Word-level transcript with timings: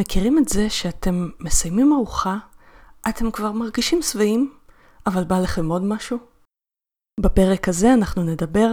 מכירים 0.00 0.38
את 0.38 0.48
זה 0.48 0.70
שאתם 0.70 1.28
מסיימים 1.40 1.92
ארוחה, 1.92 2.36
אתם 3.08 3.30
כבר 3.30 3.52
מרגישים 3.52 4.02
שבעים, 4.02 4.52
אבל 5.06 5.24
בא 5.24 5.38
לכם 5.38 5.68
עוד 5.68 5.82
משהו? 5.82 6.18
בפרק 7.20 7.68
הזה 7.68 7.94
אנחנו 7.94 8.22
נדבר 8.22 8.72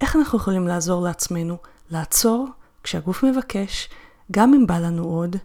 איך 0.00 0.16
אנחנו 0.16 0.38
יכולים 0.38 0.66
לעזור 0.66 1.02
לעצמנו 1.02 1.56
לעצור 1.90 2.48
כשהגוף 2.82 3.22
מבקש, 3.22 3.88
גם 4.30 4.54
אם 4.54 4.66
בא 4.66 4.78
לנו 4.78 5.04
עוד, 5.04 5.36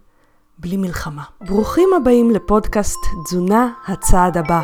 בלי 0.58 0.78
מלחמה. 0.78 1.24
ברוכים 1.42 1.90
הבאים 1.98 2.32
לפודקאסט 2.32 3.00
תזונה 3.26 3.74
הצעד 3.88 4.38
הבא. 4.38 4.62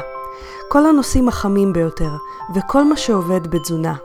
כל 0.69 0.85
הנושאים 0.85 1.27
החמים 1.27 1.73
ביותר, 1.73 2.11
וכל 2.55 2.83
מה 2.83 2.97
שעובד 2.97 3.47
בתזונה. 3.47 3.95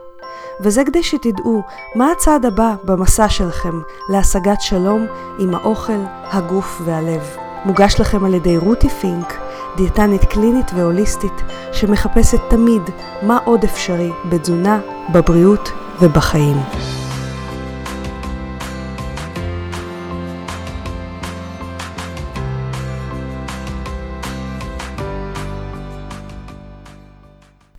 וזה 0.59 0.83
כדי 0.85 1.03
שתדעו 1.03 1.63
מה 1.95 2.11
הצעד 2.11 2.45
הבא 2.45 2.75
במסע 2.83 3.29
שלכם 3.29 3.79
להשגת 4.09 4.61
שלום 4.61 5.05
עם 5.39 5.55
האוכל, 5.55 5.99
הגוף 6.31 6.81
והלב. 6.85 7.21
מוגש 7.65 7.99
לכם 7.99 8.25
על 8.25 8.33
ידי 8.33 8.57
רותי 8.57 8.89
פינק, 8.89 9.33
דיאטנית 9.77 10.25
קלינית 10.25 10.71
והוליסטית, 10.75 11.41
שמחפשת 11.71 12.39
תמיד 12.49 12.81
מה 13.21 13.37
עוד 13.45 13.63
אפשרי 13.63 14.11
בתזונה, 14.29 14.79
בבריאות 15.13 15.69
ובחיים. 16.01 16.57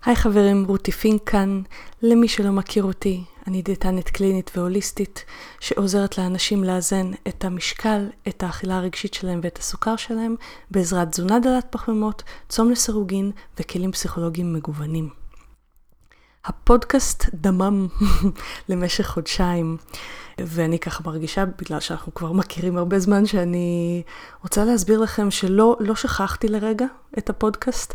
היי 0.05 0.15
חברים, 0.15 0.65
רותי 0.67 0.91
פינק 0.91 1.29
כאן. 1.29 1.61
למי 2.01 2.27
שלא 2.27 2.51
מכיר 2.51 2.83
אותי, 2.83 3.23
אני 3.47 3.61
דיאטנית 3.61 4.09
קלינית 4.09 4.51
והוליסטית 4.55 5.25
שעוזרת 5.59 6.17
לאנשים 6.17 6.63
לאזן 6.63 7.11
את 7.27 7.45
המשקל, 7.45 8.09
את 8.27 8.43
האכילה 8.43 8.77
הרגשית 8.77 9.13
שלהם 9.13 9.39
ואת 9.43 9.57
הסוכר 9.57 9.95
שלהם 9.95 10.35
בעזרת 10.71 11.11
תזונה 11.11 11.39
דלת 11.39 11.65
פחמימות, 11.69 12.23
צום 12.49 12.71
לסירוגין 12.71 13.31
וכלים 13.59 13.91
פסיכולוגיים 13.91 14.53
מגוונים. 14.53 15.24
הפודקאסט 16.45 17.25
דמם 17.33 17.87
למשך 18.69 19.07
חודשיים. 19.07 19.77
ואני 20.39 20.79
ככה 20.79 21.03
מרגישה, 21.05 21.45
בגלל 21.45 21.79
שאנחנו 21.79 22.13
כבר 22.13 22.31
מכירים 22.31 22.77
הרבה 22.77 22.99
זמן, 22.99 23.25
שאני 23.25 24.01
רוצה 24.43 24.65
להסביר 24.65 24.99
לכם 24.99 25.31
שלא 25.31 25.77
לא 25.79 25.95
שכחתי 25.95 26.47
לרגע 26.47 26.85
את 27.17 27.29
הפודקאסט. 27.29 27.93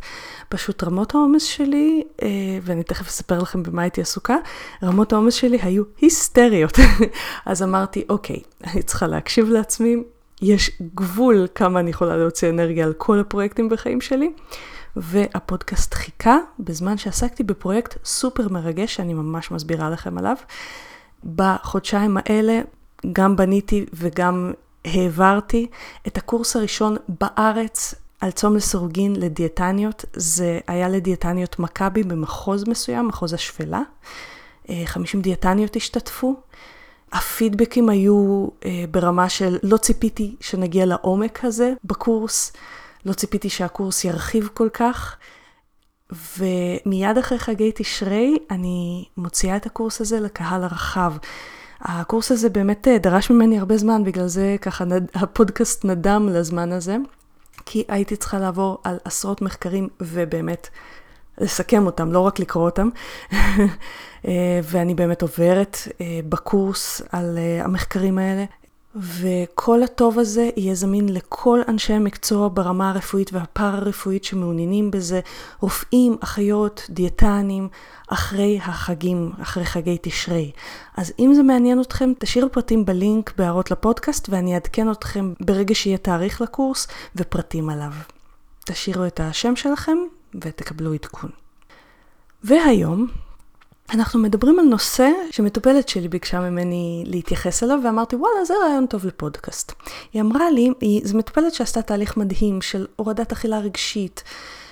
פשוט 0.48 0.84
רמות 0.84 1.14
העומס 1.14 1.42
שלי, 1.42 2.04
אה, 2.22 2.28
ואני 2.62 2.82
תכף 2.82 3.08
אספר 3.08 3.38
לכם 3.38 3.62
במה 3.62 3.82
הייתי 3.82 4.00
עסוקה, 4.00 4.36
רמות 4.82 5.12
העומס 5.12 5.34
שלי 5.34 5.58
היו 5.62 5.82
היסטריות. 6.00 6.78
אז 7.46 7.62
אמרתי, 7.62 8.04
אוקיי, 8.08 8.40
אני 8.64 8.82
צריכה 8.82 9.06
להקשיב 9.06 9.48
לעצמי, 9.48 9.96
יש 10.42 10.70
גבול 10.94 11.46
כמה 11.54 11.80
אני 11.80 11.90
יכולה 11.90 12.16
להוציא 12.16 12.50
אנרגיה 12.50 12.84
על 12.84 12.92
כל 12.92 13.20
הפרויקטים 13.20 13.68
בחיים 13.68 14.00
שלי. 14.00 14.32
והפודקאסט 14.96 15.94
חיכה 15.94 16.36
בזמן 16.58 16.98
שעסקתי 16.98 17.42
בפרויקט 17.42 18.04
סופר 18.04 18.48
מרגש 18.48 18.94
שאני 18.94 19.14
ממש 19.14 19.50
מסבירה 19.50 19.90
לכם 19.90 20.18
עליו. 20.18 20.36
בחודשיים 21.34 22.16
האלה 22.26 22.60
גם 23.12 23.36
בניתי 23.36 23.86
וגם 23.92 24.52
העברתי 24.84 25.66
את 26.06 26.18
הקורס 26.18 26.56
הראשון 26.56 26.96
בארץ 27.20 27.94
על 28.20 28.30
צום 28.30 28.56
לסירוגין 28.56 29.16
לדיאטניות. 29.16 30.04
זה 30.12 30.58
היה 30.66 30.88
לדיאטניות 30.88 31.58
מכבי 31.58 32.02
במחוז 32.02 32.68
מסוים, 32.68 33.08
מחוז 33.08 33.32
השפלה. 33.34 33.82
50 34.84 35.20
אה, 35.20 35.24
דיאטניות 35.24 35.76
השתתפו. 35.76 36.36
הפידבקים 37.12 37.88
היו 37.88 38.46
אה, 38.64 38.84
ברמה 38.90 39.28
של 39.28 39.58
לא 39.62 39.76
ציפיתי 39.76 40.36
שנגיע 40.40 40.86
לעומק 40.86 41.44
הזה 41.44 41.72
בקורס, 41.84 42.52
לא 43.04 43.12
ציפיתי 43.12 43.50
שהקורס 43.50 44.04
ירחיב 44.04 44.48
כל 44.54 44.68
כך. 44.72 45.16
ומיד 46.38 47.18
אחרי 47.18 47.38
חגי 47.38 47.72
תשרי 47.74 48.38
אני 48.50 49.04
מוציאה 49.16 49.56
את 49.56 49.66
הקורס 49.66 50.00
הזה 50.00 50.20
לקהל 50.20 50.64
הרחב. 50.64 51.12
הקורס 51.80 52.32
הזה 52.32 52.48
באמת 52.48 52.88
אה, 52.88 52.98
דרש 52.98 53.30
ממני 53.30 53.58
הרבה 53.58 53.76
זמן, 53.76 54.04
בגלל 54.04 54.26
זה 54.26 54.56
ככה. 54.60 54.84
הפודקאסט 55.14 55.84
נדם 55.84 56.28
לזמן 56.32 56.72
הזה, 56.72 56.96
כי 57.66 57.84
הייתי 57.88 58.16
צריכה 58.16 58.38
לעבור 58.38 58.78
על 58.84 58.98
עשרות 59.04 59.42
מחקרים 59.42 59.88
ובאמת 60.00 60.68
לסכם 61.38 61.86
אותם, 61.86 62.12
לא 62.12 62.20
רק 62.20 62.38
לקרוא 62.38 62.64
אותם. 62.64 62.88
אה, 64.28 64.60
ואני 64.62 64.94
באמת 64.94 65.22
עוברת 65.22 65.78
אה, 66.00 66.20
בקורס 66.28 67.02
על 67.12 67.38
המחקרים 67.62 68.18
האלה, 68.18 68.44
וכל 68.96 69.82
הטוב 69.82 70.18
הזה 70.18 70.50
יהיה 70.56 70.74
זמין 70.74 71.08
לכל 71.08 71.60
אנשי 71.68 71.92
המקצוע 71.92 72.48
ברמה 72.54 72.90
הרפואית 72.90 73.32
והפארה-רפואית 73.32 74.24
שמעוניינים 74.24 74.90
בזה, 74.90 75.20
רופאים, 75.60 76.16
אחיות, 76.20 76.86
דיאטנים, 76.90 77.68
אחרי 78.08 78.58
החגים, 78.62 79.32
אחרי 79.42 79.64
חגי 79.64 79.98
תשרי. 80.02 80.50
אז 80.96 81.12
אם 81.18 81.34
זה 81.34 81.42
מעניין 81.42 81.80
אתכם, 81.80 82.12
תשאירו 82.18 82.52
פרטים 82.52 82.84
בלינק 82.84 83.32
בהערות 83.36 83.70
לפודקאסט 83.70 84.28
ואני 84.28 84.54
אעדכן 84.54 84.90
אתכם 84.90 85.32
ברגע 85.40 85.74
שיהיה 85.74 85.98
תאריך 85.98 86.40
לקורס 86.40 86.86
ופרטים 87.16 87.70
עליו. 87.70 87.92
תשאירו 88.64 89.06
את 89.06 89.20
השם 89.20 89.56
שלכם 89.56 89.98
ותקבלו 90.34 90.92
עדכון. 90.92 91.30
והיום 92.44 93.06
אנחנו 93.94 94.20
מדברים 94.20 94.58
על 94.58 94.64
נושא 94.64 95.10
שמטופלת 95.30 95.88
שלי 95.88 96.08
ביקשה 96.08 96.40
ממני 96.40 97.04
להתייחס 97.06 97.62
אליו, 97.62 97.78
ואמרתי, 97.84 98.16
וואלה, 98.16 98.44
זה 98.44 98.54
רעיון 98.64 98.86
טוב 98.86 99.06
לפודקאסט. 99.06 99.72
היא 100.12 100.22
אמרה 100.22 100.50
לי, 100.50 100.70
היא, 100.80 101.00
זו 101.04 101.18
מטופלת 101.18 101.54
שעשתה 101.54 101.82
תהליך 101.82 102.16
מדהים 102.16 102.62
של 102.62 102.86
הורדת 102.96 103.32
אכילה 103.32 103.58
רגשית, 103.58 104.22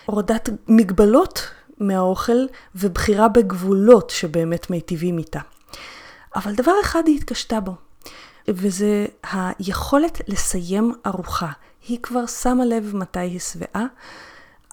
הורדת 0.07 0.49
מגבלות 0.69 1.41
מהאוכל 1.79 2.47
ובחירה 2.75 3.29
בגבולות 3.29 4.11
שבאמת 4.11 4.71
מיטיבים 4.71 5.19
איתה. 5.19 5.41
אבל 6.37 6.55
דבר 6.55 6.73
אחד 6.83 7.03
היא 7.07 7.17
התקשתה 7.17 7.61
בו, 7.61 7.73
וזה 8.49 9.07
היכולת 9.33 10.21
לסיים 10.29 10.95
ארוחה. 11.07 11.51
היא 11.89 11.99
כבר 12.03 12.27
שמה 12.27 12.65
לב 12.65 12.97
מתי 12.97 13.21
היא 13.21 13.41
שבעה, 13.41 13.87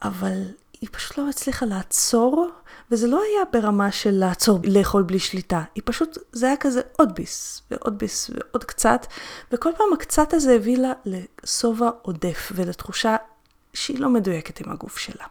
אבל 0.04 0.42
היא 0.86 0.90
פשוט 0.92 1.18
לא 1.18 1.30
הצליחה 1.30 1.66
לעצור 1.66 2.50
וזה 2.92 3.08
לא 3.08 3.22
היה 3.22 3.46
ברמה 3.54 3.92
של 3.92 4.12
לעצור 4.12 4.60
לאכול 4.64 5.04
בלי 5.04 5.20
שליטה, 5.20 5.64
היא 5.76 5.84
פשוט, 5.86 6.18
זה 6.32 6.48
היה 6.48 6.58
כזה 6.58 6.82
עוד 6.98 7.16
ביס, 7.16 7.62
ועוד 7.72 7.98
ביס, 7.98 8.30
ועוד 8.34 8.64
קצת, 8.64 9.06
וכל 9.52 9.70
פעם 9.78 9.88
הקצת 9.94 10.34
הזה 10.34 10.56
הביא 10.56 10.78
לה 10.78 10.94
לשובע 11.06 11.90
עודף, 12.02 12.52
ולתחושה 12.56 13.16
שהיא 13.74 14.00
לא 14.00 14.10
מדויקת 14.10 14.60
עם 14.60 14.72
הגוף 14.72 14.98
שלה. 14.98 15.26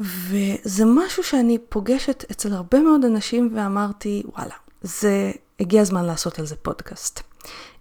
וזה 0.00 0.84
משהו 0.86 1.24
שאני 1.24 1.58
פוגשת 1.68 2.24
אצל 2.30 2.52
הרבה 2.52 2.80
מאוד 2.80 3.04
אנשים, 3.04 3.52
ואמרתי, 3.54 4.22
וואלה, 4.36 4.54
זה, 4.82 5.32
הגיע 5.60 5.80
הזמן 5.80 6.04
לעשות 6.04 6.38
על 6.38 6.46
זה 6.46 6.56
פודקאסט. 6.56 7.20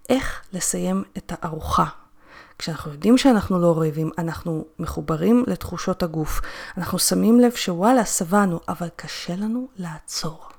איך 0.09 0.41
לסיים 0.53 1.03
את 1.17 1.31
הארוחה 1.35 1.85
כשאנחנו 2.59 2.91
יודעים 2.91 3.17
שאנחנו 3.17 3.59
לא 3.59 3.77
רעבים, 3.77 4.11
אנחנו 4.17 4.65
מחוברים 4.79 5.43
לתחושות 5.47 6.03
הגוף. 6.03 6.41
אנחנו 6.77 6.99
שמים 6.99 7.39
לב 7.39 7.51
שוואלה, 7.51 8.05
שבענו, 8.05 8.59
אבל 8.67 8.87
קשה 8.95 9.35
לנו 9.35 9.67
לעצור. 9.75 10.49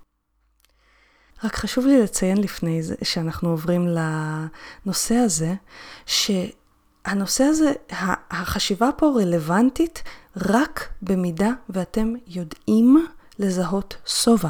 רק 1.44 1.56
חשוב 1.56 1.86
לי 1.86 2.02
לציין 2.02 2.38
לפני 2.38 2.82
זה, 2.82 2.94
שאנחנו 3.02 3.48
עוברים 3.48 3.88
לנושא 3.88 5.14
הזה, 5.14 5.54
שהנושא 6.06 7.44
הזה, 7.44 7.72
החשיבה 8.30 8.90
פה 8.96 9.12
רלוונטית 9.16 10.02
רק 10.36 10.88
במידה 11.02 11.50
ואתם 11.68 12.14
יודעים 12.26 13.06
לזהות 13.40 13.96
שובע. 14.06 14.48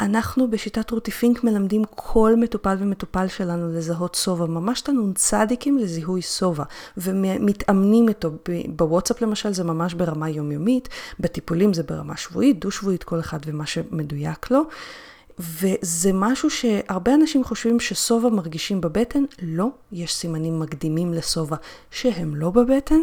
אנחנו 0.00 0.50
בשיטת 0.50 0.90
רותי 0.90 1.10
פינק 1.10 1.44
מלמדים 1.44 1.82
כל 1.94 2.34
מטופל 2.36 2.76
ומטופל 2.78 3.28
שלנו 3.28 3.72
לזהות 3.72 4.14
שובע, 4.14 4.46
ממש 4.46 4.82
את 4.82 4.88
הנ"צ 4.88 5.32
לזיהוי 5.78 6.22
שובע, 6.22 6.64
ומתאמנים 6.96 8.08
איתו. 8.08 8.30
בוואטסאפ 8.68 9.22
למשל 9.22 9.52
זה 9.52 9.64
ממש 9.64 9.94
ברמה 9.94 10.30
יומיומית, 10.30 10.88
בטיפולים 11.20 11.74
זה 11.74 11.82
ברמה 11.82 12.16
שבועית, 12.16 12.60
דו-שבועית, 12.60 13.04
כל 13.04 13.20
אחד 13.20 13.38
ומה 13.46 13.66
שמדויק 13.66 14.50
לו. 14.50 14.62
וזה 15.38 16.10
משהו 16.14 16.50
שהרבה 16.50 17.14
אנשים 17.14 17.44
חושבים 17.44 17.80
ששובע 17.80 18.28
מרגישים 18.28 18.80
בבטן, 18.80 19.24
לא, 19.42 19.68
יש 19.92 20.14
סימנים 20.14 20.60
מקדימים 20.60 21.14
לשובע 21.14 21.56
שהם 21.90 22.36
לא 22.36 22.50
בבטן. 22.50 23.00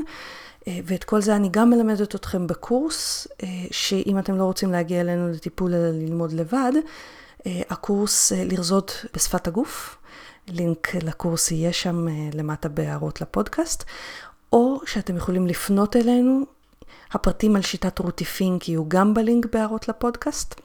אה, 0.67 0.79
ואת 0.85 1.03
כל 1.03 1.21
זה 1.21 1.35
אני 1.35 1.49
גם 1.51 1.69
מלמדת 1.69 2.15
אתכם 2.15 2.47
בקורס, 2.47 3.27
אה, 3.43 3.47
שאם 3.71 4.19
אתם 4.19 4.37
לא 4.37 4.43
רוצים 4.43 4.71
להגיע 4.71 5.01
אלינו 5.01 5.29
לטיפול 5.29 5.73
אלא 5.73 5.89
ללמוד 5.89 6.31
לבד, 6.31 6.71
אה, 7.45 7.61
הקורס 7.69 8.31
לרזות 8.31 9.05
בשפת 9.13 9.47
הגוף, 9.47 9.97
לינק 10.47 10.95
לקורס 10.95 11.51
יהיה 11.51 11.73
שם 11.73 12.07
למטה 12.33 12.69
בהערות 12.69 13.21
לפודקאסט, 13.21 13.83
או 14.53 14.81
שאתם 14.85 15.17
יכולים 15.17 15.47
לפנות 15.47 15.95
אלינו, 15.95 16.45
הפרטים 17.11 17.55
על 17.55 17.61
שיטת 17.61 17.99
רותי 17.99 18.25
פינק 18.25 18.69
יהיו 18.69 18.89
גם 18.89 19.13
בלינק 19.13 19.45
בהערות 19.45 19.87
לפודקאסט. 19.87 20.61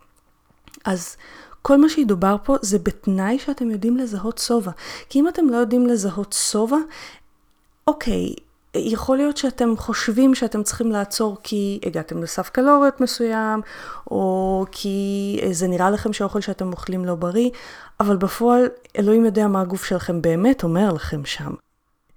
אז 0.85 1.17
כל 1.63 1.81
מה 1.81 1.89
שידובר 1.89 2.37
פה 2.45 2.57
זה 2.63 2.79
בתנאי 2.79 3.39
שאתם 3.39 3.71
יודעים 3.71 3.97
לזהות 3.97 4.39
שובע. 4.39 4.71
כי 5.09 5.21
אם 5.21 5.29
אתם 5.29 5.49
לא 5.49 5.57
יודעים 5.57 5.87
לזהות 5.87 6.33
שובע, 6.33 6.77
אוקיי, 7.87 8.35
יכול 8.75 9.17
להיות 9.17 9.37
שאתם 9.37 9.77
חושבים 9.77 10.35
שאתם 10.35 10.63
צריכים 10.63 10.93
לעצור 10.93 11.37
כי 11.43 11.81
הגעתם 11.87 12.23
לסף 12.23 12.51
קלוריות 12.51 13.01
מסוים, 13.01 13.61
או 14.11 14.65
כי 14.71 15.41
זה 15.53 15.69
נראה 15.69 15.91
לכם 15.91 16.13
שהאוכל 16.13 16.41
שאתם 16.41 16.73
אוכלים 16.73 17.05
לא 17.05 17.15
בריא, 17.15 17.51
אבל 18.01 18.17
בפועל 18.17 18.69
אלוהים 18.99 19.25
יודע 19.25 19.49
מה 19.49 19.61
הגוף 19.61 19.85
שלכם 19.85 20.23
באמת 20.23 20.63
אומר 20.63 20.93
לכם 20.93 21.25
שם. 21.25 21.55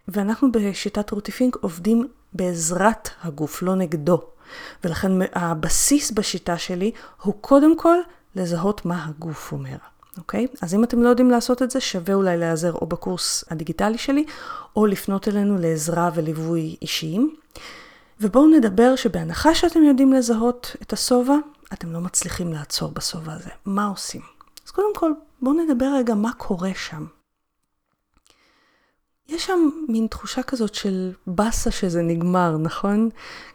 ואנחנו 0.08 0.52
בשיטת 0.52 1.12
רוטיפינק 1.12 1.56
עובדים 1.62 2.08
בעזרת 2.34 3.10
הגוף, 3.24 3.62
לא 3.62 3.76
נגדו. 3.76 4.22
ולכן 4.84 5.12
הבסיס 5.34 6.12
בשיטה 6.12 6.58
שלי 6.58 6.92
הוא 7.22 7.34
קודם 7.42 7.78
כל 7.78 7.98
לזהות 8.36 8.86
מה 8.86 9.06
הגוף 9.06 9.52
אומר. 9.52 9.78
אוקיי? 10.18 10.48
אז 10.62 10.74
אם 10.74 10.84
אתם 10.84 11.04
לא 11.04 11.10
יודעים 11.10 11.32
לעשות 11.32 11.62
את 11.62 11.72
זה, 11.72 11.80
שווה 11.80 12.14
אולי 12.14 12.38
להיעזר 12.38 12.74
או 12.74 12.88
בקורס 12.88 13.44
הדיגיטלי 13.50 13.98
שלי, 13.98 14.26
או 14.76 14.86
לפנות 14.86 15.28
אלינו 15.28 15.58
לעזרה 15.58 16.10
וליווי 16.16 16.76
אישיים. 16.82 17.36
ובואו 18.22 18.48
נדבר 18.48 18.96
שבהנחה 18.96 19.56
שאתם 19.56 19.84
יודעים 19.84 20.14
לזהות 20.14 20.76
את 20.82 20.94
השובע, 20.94 21.36
אתם 21.74 21.92
לא 21.92 22.00
מצליחים 22.00 22.54
לעצור 22.54 22.92
בשובע 22.92 23.34
הזה. 23.34 23.50
מה 23.66 23.88
עושים? 23.88 24.22
אז 24.66 24.72
קודם 24.72 24.96
כל, 24.96 25.12
בואו 25.42 25.56
נדבר 25.56 25.94
רגע 25.98 26.16
מה 26.16 26.34
קורה 26.34 26.72
שם. 26.76 27.06
יש 29.28 29.46
שם 29.46 29.70
מין 29.88 30.08
תחושה 30.08 30.44
כזאת 30.44 30.76
של 30.76 31.12
באסה 31.28 31.72
שזה 31.72 32.02
נגמר, 32.02 32.58
נכון? 32.58 33.10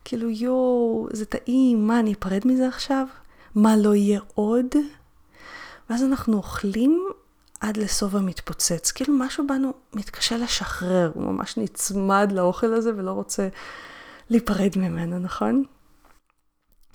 כאילו, 0.04 0.30
יואו, 0.30 1.08
זה 1.12 1.24
טעים, 1.24 1.86
מה, 1.86 2.00
אני 2.00 2.12
אפרד 2.12 2.42
מזה 2.44 2.68
עכשיו? 2.68 3.06
מה, 3.54 3.76
לא 3.76 3.94
יהיה 3.94 4.20
עוד? 4.34 4.66
ואז 5.90 6.02
אנחנו 6.04 6.36
אוכלים 6.36 7.08
עד 7.60 7.76
לשובע 7.76 8.20
מתפוצץ. 8.20 8.92
כאילו 8.92 9.14
משהו 9.14 9.46
בנו 9.46 9.72
מתקשה 9.94 10.36
לשחרר, 10.36 11.10
הוא 11.14 11.22
ממש 11.22 11.56
נצמד 11.56 12.32
לאוכל 12.32 12.74
הזה 12.74 12.90
ולא 12.96 13.10
רוצה 13.10 13.48
להיפרד 14.30 14.70
ממנו, 14.76 15.18
נכון? 15.18 15.64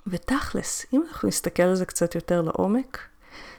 ותכלס, 0.06 0.86
אם 0.92 1.02
אנחנו 1.08 1.28
נסתכל 1.28 1.62
על 1.62 1.74
זה 1.74 1.84
קצת 1.84 2.14
יותר 2.14 2.42
לעומק, 2.42 2.98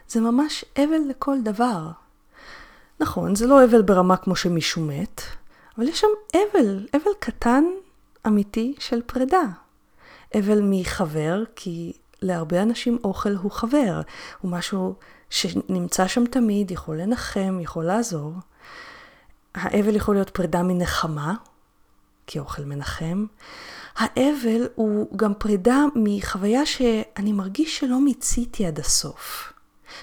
זה 0.07 0.21
ממש 0.21 0.65
אבל 0.77 0.99
לכל 1.09 1.37
דבר. 1.43 1.91
נכון, 2.99 3.35
זה 3.35 3.47
לא 3.47 3.63
אבל 3.63 3.81
ברמה 3.81 4.17
כמו 4.17 4.35
שמישהו 4.35 4.81
מת, 4.81 5.21
אבל 5.77 5.87
יש 5.87 5.99
שם 5.99 6.07
אבל, 6.33 6.87
אבל 6.93 7.11
קטן, 7.19 7.63
אמיתי, 8.27 8.75
של 8.79 9.01
פרידה. 9.01 9.43
אבל 10.35 10.59
מחבר, 10.63 11.43
כי 11.55 11.93
להרבה 12.21 12.61
אנשים 12.61 12.97
אוכל 13.03 13.35
הוא 13.35 13.51
חבר, 13.51 14.01
הוא 14.41 14.51
משהו 14.51 14.95
שנמצא 15.29 16.07
שם 16.07 16.25
תמיד, 16.25 16.71
יכול 16.71 16.97
לנחם, 16.97 17.59
יכול 17.61 17.85
לעזור. 17.85 18.33
האבל 19.55 19.95
יכול 19.95 20.15
להיות 20.15 20.29
פרידה 20.29 20.63
מנחמה, 20.63 21.33
כי 22.27 22.39
אוכל 22.39 22.61
מנחם. 22.61 23.25
האבל 23.95 24.67
הוא 24.75 25.17
גם 25.17 25.33
פרידה 25.33 25.83
מחוויה 25.95 26.65
שאני 26.65 27.31
מרגיש 27.31 27.79
שלא 27.79 27.99
מיציתי 27.99 28.65
עד 28.65 28.79
הסוף. 28.79 29.53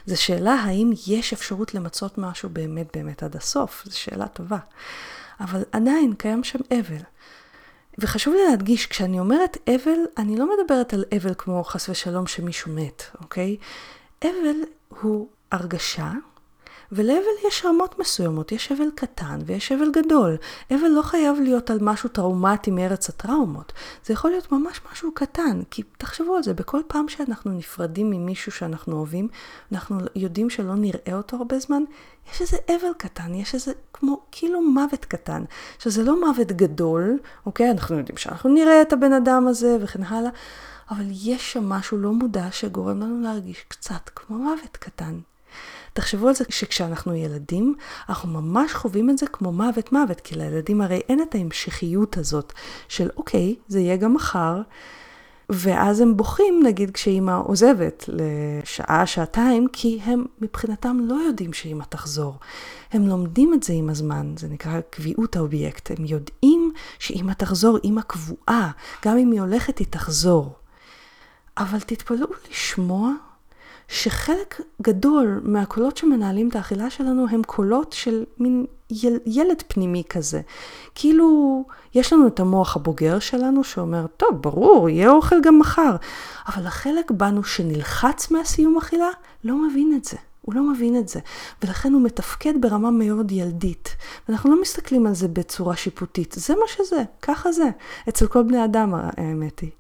זו 0.07 0.23
שאלה 0.23 0.55
האם 0.55 0.93
יש 1.07 1.33
אפשרות 1.33 1.75
למצות 1.75 2.19
משהו 2.19 2.49
באמת 2.49 2.97
באמת 2.97 3.23
עד 3.23 3.37
הסוף, 3.37 3.83
זו 3.87 3.99
שאלה 3.99 4.29
טובה. 4.29 4.59
אבל 5.41 5.63
עדיין 5.73 6.15
קיים 6.15 6.45
שם 6.45 6.59
אבל. 6.71 7.03
וחשוב 7.99 8.35
לי 8.35 8.41
להדגיש, 8.51 8.87
כשאני 8.87 9.21
אומרת 9.21 9.57
אבל, 9.69 9.99
אני 10.19 10.37
לא 10.37 10.49
מדברת 10.55 10.95
על 10.95 11.05
אבל 11.17 11.33
כמו 11.39 11.65
חס 11.65 11.89
ושלום 11.89 12.27
שמישהו 12.27 12.73
מת, 12.73 13.03
אוקיי? 13.21 13.57
אבל 14.23 14.57
הוא 14.89 15.29
הרגשה, 15.53 16.13
ולאבל 16.93 17.47
יש 17.49 17.65
רמות 17.65 17.99
מסוימות, 17.99 18.53
יש 18.53 18.73
אבל 18.73 18.87
קטן 18.95 19.39
ויש 19.47 19.73
אבל 19.73 19.91
גדול. 19.93 20.37
אבל 20.71 20.89
לא 20.89 21.03
חייב 21.03 21.41
להיות 21.41 21.71
על 21.71 21.79
משהו 21.81 22.09
טראומטי 22.09 22.71
מארץ 22.71 23.09
הטראומות. 23.09 23.73
זה 24.05 24.13
יכול 24.13 24.31
להיות 24.31 24.53
ממש 24.53 24.81
משהו 24.93 25.13
קטן, 25.15 25.63
כי 25.71 25.83
תחשבו 25.99 26.37
על 26.37 26.43
זה, 26.43 26.55
בכל 26.55 26.81
פעם 26.87 27.09
שאנחנו 27.09 27.53
נפרדים 27.53 28.11
ממישהו 28.11 28.53
שאנחנו 28.53 28.97
אוהבים, 28.97 29.29
אנחנו 29.73 29.99
יודעים 30.15 30.51
שלא 30.51 30.75
נראה 30.75 31.13
אותו 31.13 31.37
הרבה 31.37 31.59
זמן, 31.59 31.83
יש 32.33 32.41
איזה 32.41 32.57
אבל 32.69 32.93
קטן, 32.99 33.35
יש 33.35 33.55
איזה 33.55 33.73
כמו 33.93 34.23
כאילו 34.33 34.63
מוות 34.63 35.05
קטן. 35.05 35.45
עכשיו 35.77 35.93
זה 35.93 36.03
לא 36.03 36.21
מוות 36.21 36.53
גדול, 36.53 37.19
אוקיי? 37.47 37.71
אנחנו 37.71 37.99
יודעים 37.99 38.17
שאנחנו 38.17 38.51
נראה 38.51 38.83
את 38.83 38.93
הבן 38.93 39.13
אדם 39.13 39.47
הזה 39.49 39.77
וכן 39.81 40.03
הלאה. 40.03 40.31
אבל 40.91 41.05
יש 41.11 41.53
שם 41.53 41.69
משהו 41.69 41.99
לא 41.99 42.13
מודע 42.13 42.47
שגורם 42.51 43.01
לנו 43.01 43.21
להרגיש 43.23 43.65
קצת 43.69 44.11
כמו 44.15 44.39
מוות 44.39 44.77
קטן. 44.77 45.19
תחשבו 45.93 46.29
על 46.29 46.35
זה 46.35 46.45
שכשאנחנו 46.49 47.15
ילדים, 47.15 47.75
אנחנו 48.09 48.29
ממש 48.29 48.73
חווים 48.73 49.11
את 49.11 49.19
זה 49.19 49.27
כמו 49.27 49.53
מוות 49.53 49.93
מוות, 49.93 50.21
כי 50.21 50.35
לילדים 50.35 50.81
הרי 50.81 51.01
אין 51.09 51.23
את 51.23 51.35
ההמשכיות 51.35 52.17
הזאת 52.17 52.53
של 52.89 53.11
אוקיי, 53.17 53.55
זה 53.69 53.81
יהיה 53.81 53.97
גם 53.97 54.15
מחר, 54.15 54.63
ואז 55.51 56.01
הם 56.01 56.17
בוכים 56.17 56.63
נגיד 56.65 56.91
כשאימא 56.91 57.41
עוזבת 57.45 58.05
לשעה, 58.09 59.07
שעתיים, 59.07 59.69
כי 59.73 60.01
הם 60.05 60.25
מבחינתם 60.41 60.99
לא 61.01 61.15
יודעים 61.15 61.53
שאימא 61.53 61.85
תחזור. 61.89 62.35
הם 62.93 63.09
לומדים 63.09 63.55
את 63.55 63.63
זה 63.63 63.73
עם 63.73 63.91
הזמן, 63.91 64.35
זה 64.37 64.49
נקרא 64.49 64.81
קביעות 64.91 65.37
האובייקט. 65.37 65.91
הם 65.91 66.05
יודעים 66.05 66.73
שאימא 66.99 67.33
תחזור, 67.33 67.79
אימא 67.85 68.01
קבועה, 68.03 68.71
גם 69.05 69.19
אם 69.19 69.31
היא 69.31 69.41
הולכת 69.41 69.79
היא 69.79 69.87
תחזור. 69.91 70.53
אבל 71.59 71.81
תתפלאו 71.81 72.27
לשמוע 72.51 73.13
שחלק 73.89 74.61
גדול 74.83 75.41
מהקולות 75.45 75.97
שמנהלים 75.97 76.49
את 76.49 76.57
האכילה 76.57 76.91
שלנו 76.91 77.27
הם 77.31 77.43
קולות 77.43 77.93
של 77.93 78.25
מין 78.39 78.67
יל, 78.91 79.19
ילד 79.27 79.63
פנימי 79.69 80.03
כזה. 80.09 80.41
כאילו, 80.95 81.65
יש 81.95 82.13
לנו 82.13 82.27
את 82.27 82.41
המוח 82.41 82.77
הבוגר 82.77 83.19
שלנו 83.19 83.65
שאומר, 83.65 84.07
טוב, 84.07 84.43
ברור, 84.43 84.89
יהיה 84.89 85.11
אוכל 85.11 85.37
גם 85.43 85.59
מחר. 85.59 85.97
אבל 86.49 86.67
החלק 86.67 87.11
בנו 87.11 87.45
שנלחץ 87.45 88.31
מהסיום 88.31 88.79
אכילה, 88.79 89.09
לא 89.45 89.69
מבין 89.69 89.97
את 89.97 90.05
זה. 90.05 90.17
הוא 90.43 90.55
לא 90.55 90.63
מבין 90.63 90.99
את 90.99 91.09
זה, 91.09 91.21
ולכן 91.63 91.93
הוא 91.93 92.03
מתפקד 92.03 92.55
ברמה 92.61 92.91
מאוד 92.91 93.33
ילדית. 93.33 93.97
ואנחנו 94.29 94.51
לא 94.51 94.63
מסתכלים 94.63 95.07
על 95.07 95.15
זה 95.15 95.29
בצורה 95.29 95.77
שיפוטית, 95.77 96.35
זה 96.39 96.55
מה 96.55 96.67
שזה, 96.67 97.03
ככה 97.23 97.53
זה. 97.53 97.71
אצל 98.09 98.27
כל 98.27 98.43
בני 98.43 98.65
אדם 98.65 98.95
האמת 98.95 99.61
היא. 99.61 99.71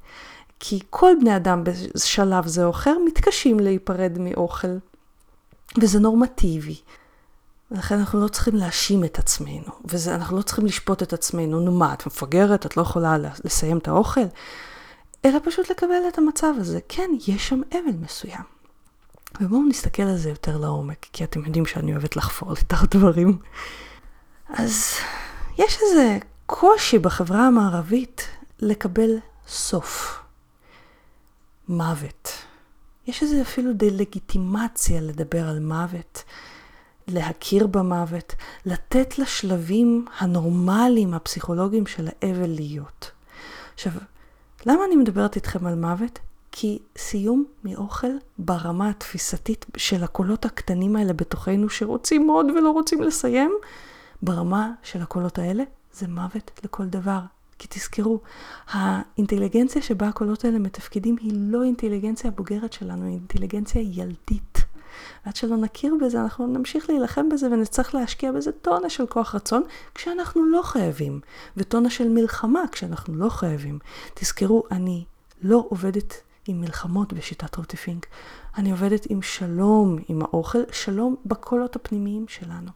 כי 0.66 0.81
כל 0.90 1.12
בני 1.20 1.37
אדם 1.37 1.64
בשלב 1.64 2.46
זה 2.46 2.64
או 2.64 2.70
אחר 2.70 2.96
מתקשים 3.06 3.61
להיפרד 3.61 4.19
מאוכל, 4.19 4.76
וזה 5.81 5.99
נורמטיבי. 5.99 6.81
ולכן 7.70 7.99
אנחנו 7.99 8.20
לא 8.20 8.28
צריכים 8.28 8.55
להאשים 8.56 9.05
את 9.05 9.19
עצמנו, 9.19 9.72
ואנחנו 9.84 10.37
לא 10.37 10.43
צריכים 10.43 10.66
לשפוט 10.66 11.02
את 11.02 11.12
עצמנו, 11.12 11.61
נו 11.61 11.72
מה, 11.72 11.93
את 11.93 12.06
מפגרת, 12.06 12.66
את 12.66 12.76
לא 12.76 12.82
יכולה 12.82 13.16
לסיים 13.44 13.78
את 13.78 13.88
האוכל, 13.88 14.25
אלא 15.25 15.38
פשוט 15.44 15.71
לקבל 15.71 16.09
את 16.09 16.18
המצב 16.18 16.52
הזה. 16.59 16.78
כן, 16.88 17.11
יש 17.26 17.49
שם 17.49 17.61
אבל 17.73 17.97
מסוים. 18.00 18.44
ובואו 19.40 19.62
נסתכל 19.62 20.02
על 20.02 20.16
זה 20.16 20.28
יותר 20.28 20.59
לעומק, 20.59 21.06
כי 21.12 21.25
אתם 21.25 21.44
יודעים 21.44 21.66
שאני 21.66 21.92
אוהבת 21.92 22.16
לחפור 22.16 22.52
לתוך 22.52 22.83
דברים. 22.90 23.38
אז 24.49 24.94
יש 25.59 25.78
איזה 25.83 26.18
קושי 26.47 26.99
בחברה 26.99 27.47
המערבית 27.47 28.28
לקבל 28.61 29.11
סוף. 29.49 30.24
מוות. 31.68 32.28
יש 33.06 33.23
איזה 33.23 33.42
אפילו 33.42 33.73
דה-לגיטימציה 33.73 35.00
לדבר 35.00 35.49
על 35.49 35.61
מוות, 35.61 36.25
להכיר 37.09 37.66
במוות, 37.66 38.35
לתת 38.66 39.18
לשלבים 39.18 40.06
הנורמליים, 40.18 41.14
הפסיכולוגיים 41.14 41.87
של 41.87 42.09
האבל 42.09 42.50
להיות. 42.50 43.11
עכשיו, 43.75 43.92
למה 44.66 44.85
אני 44.85 44.97
מדברת 44.97 45.37
איתכם 45.37 45.66
על 45.66 45.75
מוות? 45.75 46.18
כי 46.56 46.78
סיום 46.99 47.44
מאוכל 47.64 48.16
ברמה 48.38 48.90
התפיסתית 48.90 49.66
של 49.76 50.04
הקולות 50.04 50.44
הקטנים 50.44 50.97
האלה 50.97 51.12
בתוכנו 51.12 51.71
שרוצים 51.71 52.28
עוד 52.28 52.47
ולא 52.47 52.71
רוצים 52.71 53.02
לסיים, 53.02 53.52
ברמה 54.23 54.73
של 54.83 55.02
הקולות 55.02 55.38
האלה 55.38 55.64
זה 55.92 56.09
מוות 56.09 56.50
לכל 56.64 56.85
דבר. 56.85 57.21
כי 57.58 57.68
תזכרו, 57.70 58.20
האינטליגנציה 58.68 59.82
שבה 59.82 60.08
הקולות 60.08 60.44
האלה 60.44 60.58
מתפקידים 60.58 61.16
היא 61.20 61.32
לא 61.34 61.62
אינטליגנציה 61.62 62.30
הבוגרת 62.30 62.73
שלנו, 62.73 63.04
היא 63.04 63.14
אינטליגנציה 63.14 63.82
ילדית. 63.82 64.58
ועד 65.26 65.37
שלא 65.37 65.56
נכיר 65.56 65.94
בזה, 66.00 66.20
אנחנו 66.20 66.46
נמשיך 66.46 66.90
להילחם 66.90 67.28
בזה 67.28 67.46
ונצטרך 67.46 67.94
להשקיע 67.94 68.32
בזה 68.32 68.52
טונה 68.52 68.90
של 68.90 69.06
כוח 69.06 69.34
רצון 69.34 69.62
כשאנחנו 69.94 70.44
לא 70.44 70.62
חייבים, 70.62 71.20
וטונה 71.56 71.90
של 71.90 72.08
מלחמה 72.08 72.62
כשאנחנו 72.73 73.14
לא 73.14 73.28
חייבים. 73.28 73.78
תזכרו, 74.14 74.62
אני 74.70 75.04
לא 75.42 75.66
עובדת 75.68 76.14
עם 76.49 76.61
מלחמות 76.61 77.12
בשיטת 77.12 77.56
רוטיפינק, 77.56 78.06
אני 78.56 78.70
עובדת 78.70 79.06
עם 79.11 79.23
שלום 79.23 79.99
עם 80.08 80.23
האוכל, 80.23 80.62
שלום 80.73 81.16
בקולות 81.26 81.76
הפנימיים 81.76 82.28
שלנו. 82.28 82.70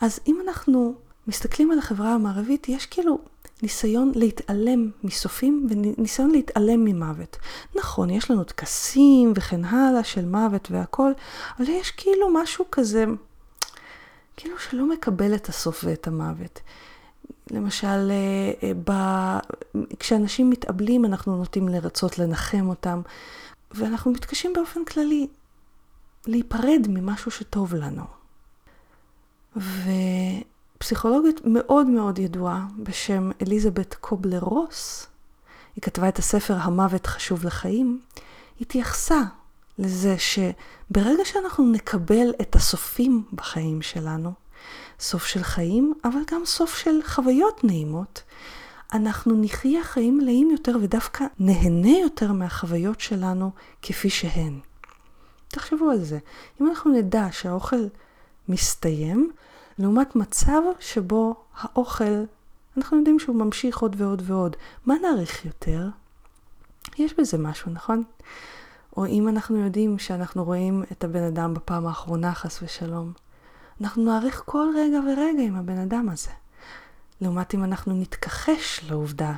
אז 0.00 0.20
אם 0.26 0.40
אנחנו 0.44 0.94
מסתכלים 1.28 1.70
על 1.70 1.78
החברה 1.78 2.14
המערבית, 2.14 2.68
יש 2.68 2.86
כאילו 2.86 3.18
ניסיון 3.62 4.12
להתעלם 4.14 4.90
מסופים 5.04 5.66
וניסיון 5.70 6.30
להתעלם 6.30 6.84
ממוות. 6.84 7.36
נכון, 7.74 8.10
יש 8.10 8.30
לנו 8.30 8.44
טקסים 8.44 9.32
וכן 9.36 9.64
הלאה 9.64 10.04
של 10.04 10.24
מוות 10.24 10.70
והכל, 10.70 11.12
אבל 11.58 11.68
יש 11.68 11.90
כאילו 11.90 12.28
משהו 12.34 12.64
כזה, 12.72 13.04
כאילו 14.36 14.58
שלא 14.58 14.88
מקבל 14.88 15.34
את 15.34 15.48
הסוף 15.48 15.84
ואת 15.84 16.06
המוות. 16.06 16.60
למשל, 17.50 18.10
ב... 18.84 18.92
כשאנשים 19.98 20.50
מתאבלים, 20.50 21.04
אנחנו 21.04 21.36
נוטים 21.36 21.68
לרצות 21.68 22.18
לנחם 22.18 22.68
אותם, 22.68 23.00
ואנחנו 23.70 24.10
מתקשים 24.10 24.52
באופן 24.52 24.84
כללי 24.84 25.26
להיפרד 26.26 26.86
ממשהו 26.88 27.30
שטוב 27.30 27.74
לנו. 27.74 28.04
ופסיכולוגית 30.78 31.40
מאוד 31.44 31.86
מאוד 31.86 32.18
ידועה 32.18 32.66
בשם 32.82 33.30
אליזבת 33.42 33.94
קובלר 33.94 34.38
רוס, 34.38 35.06
היא 35.76 35.82
כתבה 35.82 36.08
את 36.08 36.18
הספר 36.18 36.54
המוות 36.54 37.06
חשוב 37.06 37.44
לחיים, 37.44 38.00
התייחסה 38.60 39.22
לזה 39.78 40.16
שברגע 40.18 41.24
שאנחנו 41.24 41.72
נקבל 41.72 42.32
את 42.40 42.56
הסופים 42.56 43.24
בחיים 43.32 43.82
שלנו, 43.82 44.32
סוף 45.00 45.26
של 45.26 45.42
חיים, 45.42 45.94
אבל 46.04 46.20
גם 46.32 46.44
סוף 46.44 46.76
של 46.76 47.00
חוויות 47.04 47.64
נעימות, 47.64 48.22
אנחנו 48.92 49.42
נחיה 49.42 49.84
חיים 49.84 50.18
מלאים 50.18 50.50
יותר 50.50 50.76
ודווקא 50.82 51.24
נהנה 51.38 51.98
יותר 51.98 52.32
מהחוויות 52.32 53.00
שלנו 53.00 53.50
כפי 53.82 54.10
שהן. 54.10 54.60
תחשבו 55.48 55.90
על 55.90 56.04
זה. 56.04 56.18
אם 56.60 56.68
אנחנו 56.68 56.92
נדע 56.92 57.26
שהאוכל 57.30 57.86
מסתיים, 58.48 59.30
לעומת 59.78 60.16
מצב 60.16 60.62
שבו 60.80 61.34
האוכל, 61.60 62.24
אנחנו 62.76 62.98
יודעים 62.98 63.18
שהוא 63.18 63.36
ממשיך 63.36 63.78
עוד 63.78 63.96
ועוד 63.98 64.22
ועוד, 64.26 64.56
מה 64.86 64.94
נעריך 65.02 65.44
יותר? 65.44 65.88
יש 66.98 67.14
בזה 67.18 67.38
משהו, 67.38 67.72
נכון? 67.72 68.02
או 68.96 69.06
אם 69.06 69.28
אנחנו 69.28 69.56
יודעים 69.56 69.98
שאנחנו 69.98 70.44
רואים 70.44 70.84
את 70.92 71.04
הבן 71.04 71.22
אדם 71.22 71.54
בפעם 71.54 71.86
האחרונה, 71.86 72.34
חס 72.34 72.62
ושלום, 72.62 73.12
אנחנו 73.80 74.04
נעריך 74.04 74.42
כל 74.46 74.66
רגע 74.76 74.98
ורגע 74.98 75.42
עם 75.42 75.56
הבן 75.56 75.78
אדם 75.78 76.08
הזה. 76.08 76.30
לעומת 77.20 77.54
אם 77.54 77.64
אנחנו 77.64 77.94
נתכחש 77.94 78.80
לעובדה 78.90 79.32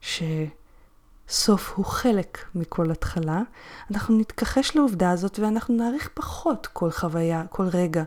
שסוף 0.00 1.72
הוא 1.76 1.84
חלק 1.86 2.38
מכל 2.54 2.90
התחלה, 2.90 3.42
אנחנו 3.90 4.18
נתכחש 4.18 4.76
לעובדה 4.76 5.10
הזאת 5.10 5.38
ואנחנו 5.38 5.74
נעריך 5.74 6.08
פחות 6.14 6.66
כל 6.66 6.90
חוויה, 6.90 7.44
כל 7.50 7.66
רגע 7.66 8.02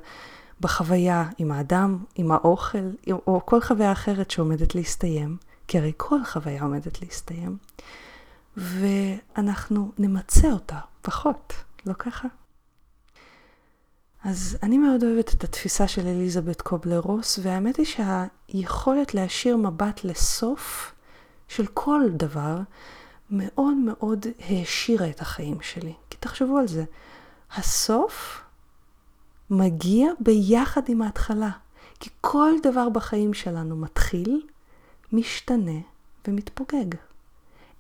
בחוויה 0.60 1.30
עם 1.38 1.52
האדם, 1.52 1.98
עם 2.16 2.32
האוכל, 2.32 2.90
או 3.12 3.42
כל 3.46 3.62
חוויה 3.62 3.92
אחרת 3.92 4.32
שעומדת 4.32 4.76
להסתיים, 4.76 5.38
כי 5.68 5.78
הרי 5.78 5.92
כל 5.98 6.24
חוויה 6.24 6.64
עומדת 6.64 7.02
להסתיים, 7.02 7.58
ואנחנו 8.58 9.92
נמצה 9.98 10.52
אותה 10.52 10.80
פחות, 11.02 11.54
לא 11.86 11.94
ככה? 11.94 12.28
אז 14.24 14.58
אני 14.64 14.78
מאוד 14.78 15.04
אוהבת 15.04 15.34
את 15.34 15.44
התפיסה 15.44 15.88
של 15.88 16.08
אליזבת 16.08 16.62
קובלר 16.62 17.00
רוס, 17.00 17.40
והאמת 17.44 17.78
היא 17.78 17.86
שהיכולת 17.86 19.14
להשאיר 19.14 19.58
מבט 19.58 20.04
לסוף 20.04 20.94
של 21.48 21.66
כל 21.74 22.02
דבר 22.10 22.58
מאוד 23.32 23.74
מאוד 23.74 24.26
העשירה 24.40 25.10
את 25.10 25.22
החיים 25.22 25.62
שלי. 25.62 25.94
כי 26.10 26.18
תחשבו 26.20 26.58
על 26.58 26.68
זה, 26.68 26.84
הסוף 27.56 28.42
מגיע 29.50 30.12
ביחד 30.20 30.82
עם 30.88 31.02
ההתחלה. 31.02 31.50
כי 32.00 32.10
כל 32.22 32.52
דבר 32.64 32.90
בחיים 32.90 33.34
שלנו 33.34 33.78
מתחיל, 33.78 34.42
משתנה 35.12 35.80
ומתפוגג. 36.28 36.96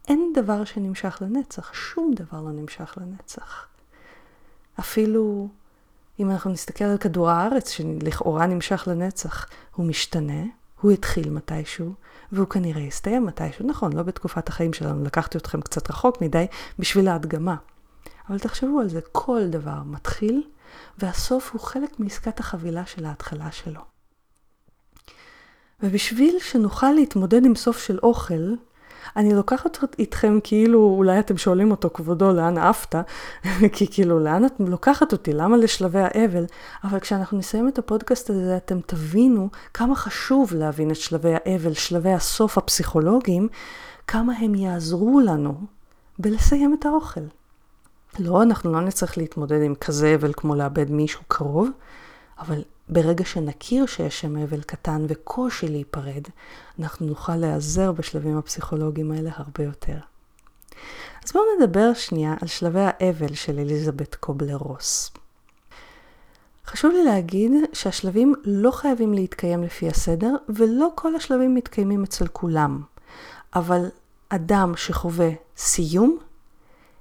אין 0.08 0.32
דבר 0.36 0.66
שנמשך 0.66 1.18
לנצח, 1.22 1.74
שום 1.74 2.14
דבר 2.14 2.42
לא 2.42 2.52
נמשך 2.52 2.98
לנצח. 3.02 3.68
אפילו 4.80 5.48
אם 6.20 6.32
אנחנו 6.32 6.52
נסתכל 6.52 6.84
על 6.84 6.98
כדור 6.98 7.30
הארץ, 7.30 7.70
שלכאורה 7.70 8.46
נמשך 8.46 8.84
לנצח, 8.88 9.48
הוא 9.76 9.86
משתנה, 9.86 10.44
הוא 10.82 10.92
התחיל 10.92 11.30
מתישהו, 11.30 11.94
והוא 12.32 12.48
כנראה 12.48 12.82
יסתיים 12.82 13.26
מתישהו. 13.26 13.68
נכון, 13.68 13.94
לא 13.94 14.04
בתקופת 14.04 14.50
החיים 14.50 14.74
שלנו, 14.74 15.04
לקחתי 15.04 15.38
אתכם 15.38 15.62
קצת 15.62 15.90
רחוק 15.90 16.22
מדי 16.22 16.46
בשביל 16.80 17.08
ההדגמה. 17.08 17.56
אבל 18.30 18.40
תחשבו 18.40 18.80
על 18.80 18.90
זה, 18.90 19.00
כל 19.12 19.48
דבר 19.50 19.84
מתחיל, 19.86 20.44
והסוף 20.98 21.52
הוא 21.54 21.62
חלק 21.62 22.00
מעסקת 22.00 22.40
החבילה 22.40 22.86
של 22.86 23.06
ההתחלה 23.06 23.52
שלו. 23.52 23.82
ובשביל 25.84 26.36
שנוכל 26.40 26.92
להתמודד 26.92 27.46
עם 27.46 27.56
סוף 27.56 27.80
של 27.80 28.00
אוכל, 28.04 28.54
אני 29.16 29.34
לוקחת 29.34 29.78
אתכם 30.02 30.40
כאילו, 30.44 30.80
אולי 30.80 31.20
אתם 31.20 31.38
שואלים 31.38 31.72
אותו, 31.72 31.90
כבודו, 31.94 32.32
לאן 32.32 32.58
עפת? 32.58 32.96
כי 33.76 33.88
כאילו, 33.92 34.20
לאן 34.20 34.46
את 34.46 34.54
לוקחת 34.60 35.12
אותי? 35.12 35.34
למה 35.34 35.58
לשלבי 35.58 36.00
האבל? 36.00 36.46
אבל 36.84 37.00
כשאנחנו 37.00 37.38
נסיים 37.38 37.68
את 37.68 37.78
הפודקאסט 37.78 38.30
הזה, 38.30 38.58
אתם 38.58 38.80
תבינו 38.86 39.50
כמה 39.74 39.96
חשוב 39.96 40.54
להבין 40.54 40.92
את 40.92 40.96
שלבי 40.96 41.34
האבל, 41.34 41.74
שלבי 41.74 42.12
הסוף 42.12 42.58
הפסיכולוגיים, 42.58 43.48
כמה 44.08 44.34
הם 44.40 44.56
יעזרו 44.56 45.20
לנו 45.20 45.56
בלסיים 46.20 46.76
את 46.80 46.86
האוכל. 46.86 47.22
לא, 48.20 48.44
אנחנו 48.44 48.72
לא 48.72 48.82
נצטרך 48.82 49.18
להתמודד 49.18 49.62
עם 49.62 49.76
כזה 49.76 50.16
אבל 50.16 50.34
כמו 50.38 50.56
לאבד 50.56 50.92
מישהו 50.92 51.22
קרוב, 51.28 51.70
אבל 52.40 52.64
ברגע 52.90 53.26
שנכיר 53.26 53.86
שיש 53.86 54.22
שם 54.22 54.38
אבל 54.38 54.62
קטן 54.62 55.06
וקושי 55.08 55.68
להיפרד, 55.68 56.24
אנחנו 56.80 57.06
נוכל 57.06 57.36
להיעזר 57.36 57.92
בשלבים 57.92 58.38
הפסיכולוגיים 58.38 59.12
האלה 59.12 59.30
הרבה 59.34 59.64
יותר. 59.64 59.98
אז 61.26 61.32
בואו 61.32 61.44
נדבר 61.60 61.94
שנייה 61.94 62.36
על 62.42 62.48
שלבי 62.48 62.82
האבל 62.84 63.34
של 63.34 63.60
אליזבת 63.60 64.16
קובלר 64.16 64.56
רוס. 64.56 65.12
חשוב 66.66 66.92
לי 66.92 67.04
להגיד 67.04 67.52
שהשלבים 67.74 68.34
לא 68.46 68.72
חייבים 68.72 69.14
להתקיים 69.14 69.64
לפי 69.64 69.88
הסדר, 69.88 70.36
ולא 70.50 70.90
כל 70.96 71.16
השלבים 71.16 71.56
מתקיימים 71.56 72.04
אצל 72.04 72.28
כולם. 72.28 72.82
אבל 73.56 73.86
אדם 74.30 74.74
שחווה 74.76 75.30
סיום, 75.58 76.18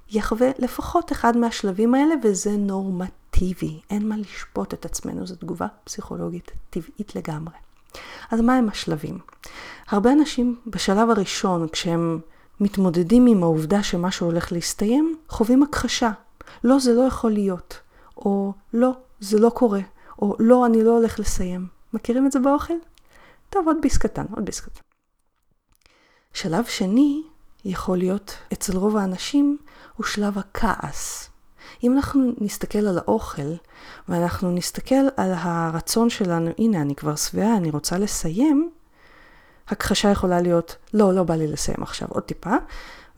יחווה 0.09 0.49
לפחות 0.59 1.11
אחד 1.11 1.37
מהשלבים 1.37 1.95
האלה, 1.95 2.15
וזה 2.23 2.51
נורמטיבי. 2.51 3.79
אין 3.89 4.09
מה 4.09 4.17
לשפוט 4.17 4.73
את 4.73 4.85
עצמנו, 4.85 5.27
זו 5.27 5.35
תגובה 5.35 5.67
פסיכולוגית 5.83 6.51
טבעית 6.69 7.15
לגמרי. 7.15 7.55
אז 8.31 8.41
מה 8.41 8.55
הם 8.55 8.69
השלבים? 8.69 9.19
הרבה 9.87 10.11
אנשים 10.11 10.59
בשלב 10.67 11.09
הראשון, 11.09 11.67
כשהם 11.67 12.19
מתמודדים 12.59 13.27
עם 13.27 13.43
העובדה 13.43 13.83
שמשהו 13.83 14.25
הולך 14.25 14.51
להסתיים, 14.51 15.17
חווים 15.29 15.63
הכחשה. 15.63 16.11
לא, 16.63 16.79
זה 16.79 16.93
לא 16.93 17.01
יכול 17.01 17.31
להיות. 17.31 17.79
או 18.17 18.53
לא, 18.73 18.91
זה 19.19 19.39
לא 19.39 19.49
קורה. 19.49 19.81
או 20.21 20.35
לא, 20.39 20.65
אני 20.65 20.83
לא 20.83 20.97
הולך 20.97 21.19
לסיים. 21.19 21.67
מכירים 21.93 22.25
את 22.25 22.31
זה 22.31 22.39
באוכל? 22.39 22.73
טוב, 23.49 23.67
עוד 23.67 23.77
ביס 23.81 23.97
קטן, 23.97 24.25
עוד 24.35 24.45
ביס 24.45 24.59
קטן. 24.59 24.81
שלב 26.33 26.65
שני 26.65 27.23
יכול 27.67 27.97
להיות 27.97 28.37
אצל 28.53 28.77
רוב 28.77 28.97
האנשים 28.97 29.57
הוא 29.95 30.05
שלב 30.05 30.37
הכעס. 30.37 31.29
אם 31.83 31.93
אנחנו 31.93 32.31
נסתכל 32.41 32.87
על 32.87 32.97
האוכל, 32.97 33.53
ואנחנו 34.09 34.51
נסתכל 34.51 35.07
על 35.17 35.33
הרצון 35.35 36.09
שלנו, 36.09 36.51
הנה, 36.57 36.81
אני 36.81 36.95
כבר 36.95 37.15
שבעה, 37.15 37.57
אני 37.57 37.69
רוצה 37.69 37.97
לסיים, 37.97 38.69
הכחשה 39.67 40.11
יכולה 40.11 40.41
להיות, 40.41 40.75
לא, 40.93 41.13
לא 41.13 41.23
בא 41.23 41.35
לי 41.35 41.47
לסיים 41.47 41.83
עכשיו, 41.83 42.07
עוד 42.11 42.23
טיפה, 42.23 42.55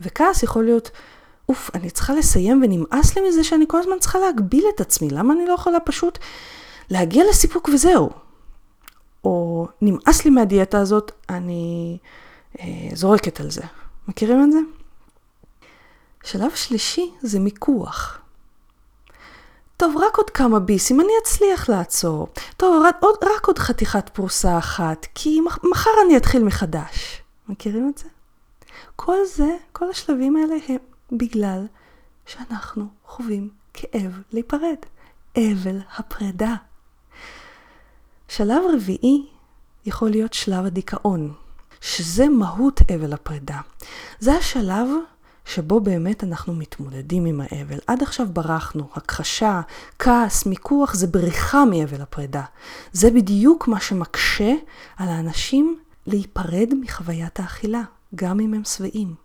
וכעס 0.01 0.44
יכול 0.44 0.63
להיות, 0.63 0.91
אוף, 1.50 1.70
אני 1.75 1.89
צריכה 1.89 2.13
לסיים 2.13 2.62
ונמאס 2.63 3.15
לי 3.15 3.29
מזה 3.29 3.44
שאני 3.44 3.65
כל 3.68 3.79
הזמן 3.79 4.00
צריכה 4.00 4.20
להגביל 4.20 4.65
את 4.75 4.82
עצמי, 4.82 5.10
למה 5.10 5.34
אני 5.34 5.46
לא 5.46 5.53
יכולה 5.53 5.79
פשוט 5.79 6.20
להגיע 6.89 7.24
לסיפוק 7.29 7.70
וזהו? 7.74 8.10
או 9.24 9.68
נמאס 9.82 10.25
לי 10.25 10.32
מהדיאטה 10.32 10.79
הזאת, 10.79 11.12
אני 11.29 11.98
אה, 12.60 12.65
זורקת 12.94 13.39
על 13.39 13.51
זה. 13.51 13.62
מכירים 14.09 14.43
את 14.43 14.51
זה? 14.51 14.59
שלב 16.23 16.51
שלישי 16.55 17.11
זה 17.21 17.39
מיקוח. 17.39 18.19
טוב, 19.77 19.97
רק 19.97 20.17
עוד 20.17 20.29
כמה 20.29 20.59
ביסים, 20.59 21.01
אני 21.01 21.09
אצליח 21.23 21.69
לעצור. 21.69 22.27
טוב, 22.57 22.83
רק 22.85 22.95
עוד, 22.99 23.15
רק 23.35 23.45
עוד 23.45 23.59
חתיכת 23.59 24.09
פרוסה 24.09 24.57
אחת, 24.57 25.07
כי 25.15 25.39
מחר 25.71 25.91
אני 26.05 26.17
אתחיל 26.17 26.43
מחדש. 26.43 27.21
מכירים 27.49 27.91
את 27.93 27.97
זה? 27.97 28.09
כל 28.95 29.17
זה, 29.25 29.57
כל 29.71 29.89
השלבים 29.89 30.35
האלה 30.35 30.55
הם 30.67 30.77
בגלל 31.17 31.65
שאנחנו 32.25 32.87
חווים 33.05 33.49
כאב 33.73 34.21
להיפרד. 34.31 34.77
אבל 35.37 35.79
הפרידה. 35.97 36.55
שלב 38.27 38.61
רביעי 38.73 39.25
יכול 39.85 40.09
להיות 40.09 40.33
שלב 40.33 40.65
הדיכאון, 40.65 41.33
שזה 41.81 42.29
מהות 42.29 42.81
אבל 42.95 43.13
הפרידה. 43.13 43.59
זה 44.19 44.33
השלב 44.33 44.88
שבו 45.45 45.79
באמת 45.79 46.24
אנחנו 46.24 46.53
מתמודדים 46.53 47.25
עם 47.25 47.41
האבל. 47.41 47.77
עד 47.88 48.03
עכשיו 48.03 48.27
ברחנו, 48.33 48.89
הכחשה, 48.93 49.62
כעס, 50.00 50.45
מיקוח, 50.45 50.93
זה 50.93 51.07
בריחה 51.07 51.65
מאבל 51.65 52.01
הפרידה. 52.01 52.43
זה 52.91 53.12
בדיוק 53.12 53.67
מה 53.67 53.79
שמקשה 53.79 54.53
על 54.98 55.09
האנשים 55.09 55.79
להיפרד 56.07 56.74
מחוויית 56.81 57.39
האכילה, 57.39 57.81
גם 58.15 58.39
אם 58.39 58.53
הם 58.53 58.63
שבעים. 58.63 59.15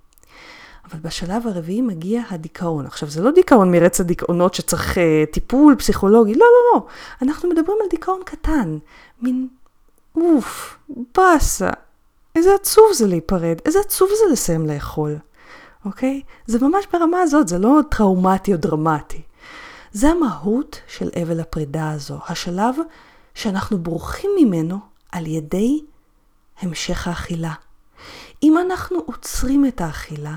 אבל 0.90 1.00
בשלב 1.00 1.46
הרביעי 1.46 1.80
מגיע 1.80 2.23
הדיכאון. 2.30 2.87
עכשיו, 2.87 3.11
זה 3.11 3.23
לא 3.23 3.30
דיכאון 3.30 3.70
מרץ 3.70 4.00
הדיכאונות 4.00 4.54
שצריך 4.54 4.96
uh, 4.96 5.00
טיפול 5.32 5.76
פסיכולוגי, 5.78 6.34
לא, 6.34 6.38
לא, 6.38 6.75
לא. 6.75 6.87
אנחנו 7.23 7.49
מדברים 7.49 7.78
על 7.82 7.88
דיכאון 7.90 8.20
קטן, 8.25 8.78
מין 9.23 9.49
אוף, 10.16 10.78
באסה, 11.16 11.70
איזה 12.34 12.54
עצוב 12.54 12.84
זה 12.92 13.06
להיפרד, 13.06 13.56
איזה 13.66 13.80
עצוב 13.80 14.08
זה 14.08 14.32
לסיים 14.32 14.66
לאכול, 14.66 15.18
אוקיי? 15.84 16.22
זה 16.46 16.58
ממש 16.58 16.86
ברמה 16.92 17.20
הזאת, 17.20 17.48
זה 17.48 17.58
לא 17.58 17.80
טראומטי 17.90 18.52
או 18.52 18.58
דרמטי. 18.58 19.22
זה 19.92 20.10
המהות 20.10 20.80
של 20.86 21.10
אבל 21.22 21.40
הפרידה 21.40 21.90
הזו, 21.90 22.18
השלב 22.28 22.74
שאנחנו 23.34 23.78
בורחים 23.78 24.30
ממנו 24.38 24.78
על 25.12 25.26
ידי 25.26 25.80
המשך 26.60 27.08
האכילה. 27.08 27.52
אם 28.42 28.58
אנחנו 28.58 28.98
עוצרים 29.06 29.66
את 29.66 29.80
האכילה 29.80 30.34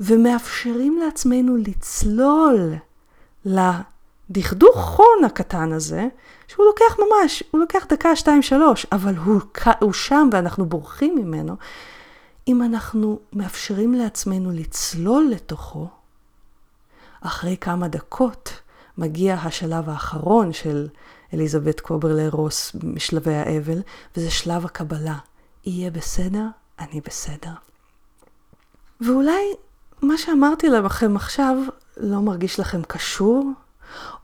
ומאפשרים 0.00 0.98
לעצמנו 0.98 1.56
לצלול 1.56 2.74
לדכדוך 3.44 3.99
חון 4.74 5.24
הקטן 5.26 5.72
הזה, 5.72 6.08
שהוא 6.48 6.66
לוקח 6.66 6.96
ממש, 6.98 7.42
הוא 7.50 7.60
לוקח 7.60 7.86
דקה, 7.88 8.16
שתיים, 8.16 8.42
שלוש, 8.42 8.86
אבל 8.92 9.16
הוא, 9.16 9.40
הוא 9.80 9.92
שם 9.92 10.28
ואנחנו 10.32 10.66
בורחים 10.66 11.14
ממנו, 11.16 11.56
אם 12.48 12.62
אנחנו 12.62 13.18
מאפשרים 13.32 13.94
לעצמנו 13.94 14.50
לצלול 14.52 15.28
לתוכו, 15.30 15.88
אחרי 17.20 17.56
כמה 17.60 17.88
דקות 17.88 18.52
מגיע 18.98 19.34
השלב 19.34 19.88
האחרון 19.88 20.52
של 20.52 20.88
אליזבת 21.34 21.80
קוברלר 21.80 22.28
רוס 22.32 22.72
משלבי 22.82 23.34
האבל, 23.34 23.82
וזה 24.16 24.30
שלב 24.30 24.64
הקבלה. 24.64 25.16
יהיה 25.64 25.90
בסדר, 25.90 26.46
אני 26.78 27.00
בסדר. 27.00 27.52
ואולי 29.00 29.42
מה 30.02 30.18
שאמרתי 30.18 30.68
לכם 30.68 31.16
עכשיו 31.16 31.56
לא 31.96 32.20
מרגיש 32.20 32.60
לכם 32.60 32.82
קשור, 32.82 33.52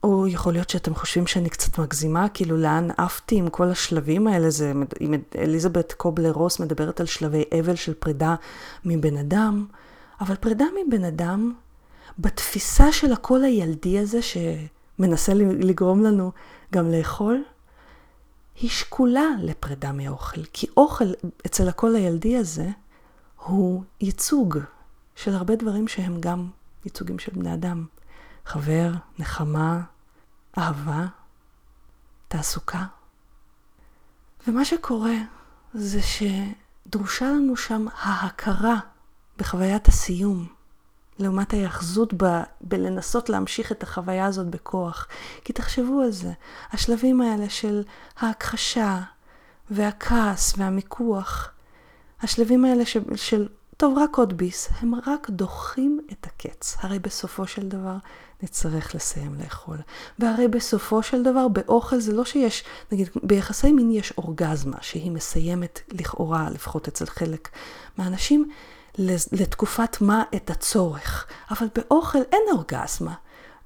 או 0.03 0.27
יכול 0.27 0.53
להיות 0.53 0.69
שאתם 0.69 0.95
חושבים 0.95 1.27
שאני 1.27 1.49
קצת 1.49 1.77
מגזימה, 1.79 2.29
כאילו 2.29 2.57
לאן 2.57 2.87
עפתי 2.97 3.35
עם 3.35 3.49
כל 3.49 3.69
השלבים 3.69 4.27
האלה, 4.27 4.49
זה, 4.49 4.73
אם 5.01 5.13
אליזבת 5.37 5.93
קובלר 5.93 6.31
רוס 6.31 6.59
מדברת 6.59 6.99
על 6.99 7.05
שלבי 7.05 7.43
אבל 7.59 7.75
של 7.75 7.93
פרידה 7.93 8.35
מבן 8.85 9.17
אדם, 9.17 9.65
אבל 10.21 10.35
פרידה 10.35 10.65
מבן 10.87 11.03
אדם, 11.03 11.53
בתפיסה 12.19 12.91
של 12.91 13.13
הקול 13.13 13.43
הילדי 13.43 13.99
הזה 13.99 14.19
שמנסה 14.21 15.33
לגרום 15.33 16.03
לנו 16.03 16.31
גם 16.73 16.91
לאכול, 16.91 17.43
היא 18.61 18.69
שקולה 18.69 19.27
לפרידה 19.41 19.91
מאוכל, 19.91 20.41
כי 20.53 20.67
אוכל 20.77 21.05
אצל 21.45 21.69
הקול 21.69 21.95
הילדי 21.95 22.37
הזה 22.37 22.69
הוא 23.45 23.83
ייצוג 24.01 24.57
של 25.15 25.33
הרבה 25.33 25.55
דברים 25.55 25.87
שהם 25.87 26.21
גם 26.21 26.47
ייצוגים 26.85 27.19
של 27.19 27.31
בני 27.35 27.53
אדם. 27.53 27.85
חבר, 28.47 28.91
נחמה, 29.19 29.81
אהבה, 30.57 31.05
תעסוקה. 32.27 32.85
ומה 34.47 34.65
שקורה 34.65 35.15
זה 35.73 35.99
שדרושה 36.01 37.25
לנו 37.25 37.57
שם 37.57 37.85
ההכרה 38.01 38.75
בחוויית 39.37 39.87
הסיום, 39.87 40.47
לעומת 41.19 41.53
ההיאחזות 41.53 42.13
ב, 42.23 42.41
בלנסות 42.61 43.29
להמשיך 43.29 43.71
את 43.71 43.83
החוויה 43.83 44.25
הזאת 44.25 44.47
בכוח. 44.47 45.07
כי 45.43 45.53
תחשבו 45.53 46.01
על 46.01 46.11
זה, 46.11 46.31
השלבים 46.71 47.21
האלה 47.21 47.49
של 47.49 47.83
ההכחשה 48.17 49.01
והכעס 49.71 50.53
והמיקוח, 50.57 51.51
השלבים 52.21 52.65
האלה 52.65 52.85
של, 52.85 53.15
של 53.15 53.47
טוב, 53.77 53.97
רק 53.97 54.17
עוד 54.17 54.37
ביס, 54.37 54.69
הם 54.79 54.93
רק 55.07 55.29
דוחים 55.29 55.99
את 56.11 56.25
הקץ. 56.27 56.77
הרי 56.79 56.99
בסופו 56.99 57.47
של 57.47 57.67
דבר 57.67 57.95
נצטרך 58.43 58.95
לסיים 58.95 59.35
לאכול. 59.43 59.77
והרי 60.19 60.47
בסופו 60.47 61.03
של 61.03 61.23
דבר 61.23 61.47
באוכל 61.47 61.99
זה 61.99 62.13
לא 62.13 62.25
שיש, 62.25 62.63
נגיד 62.91 63.09
ביחסי 63.23 63.71
מין 63.71 63.91
יש 63.91 64.13
אורגזמה 64.17 64.77
שהיא 64.81 65.11
מסיימת 65.11 65.79
לכאורה, 65.91 66.49
לפחות 66.49 66.87
אצל 66.87 67.05
חלק 67.05 67.49
מהאנשים, 67.97 68.49
לתקופת 69.31 70.01
מה 70.01 70.23
את 70.35 70.49
הצורך. 70.49 71.27
אבל 71.51 71.67
באוכל 71.75 72.19
אין 72.31 72.41
אורגזמה. 72.51 73.13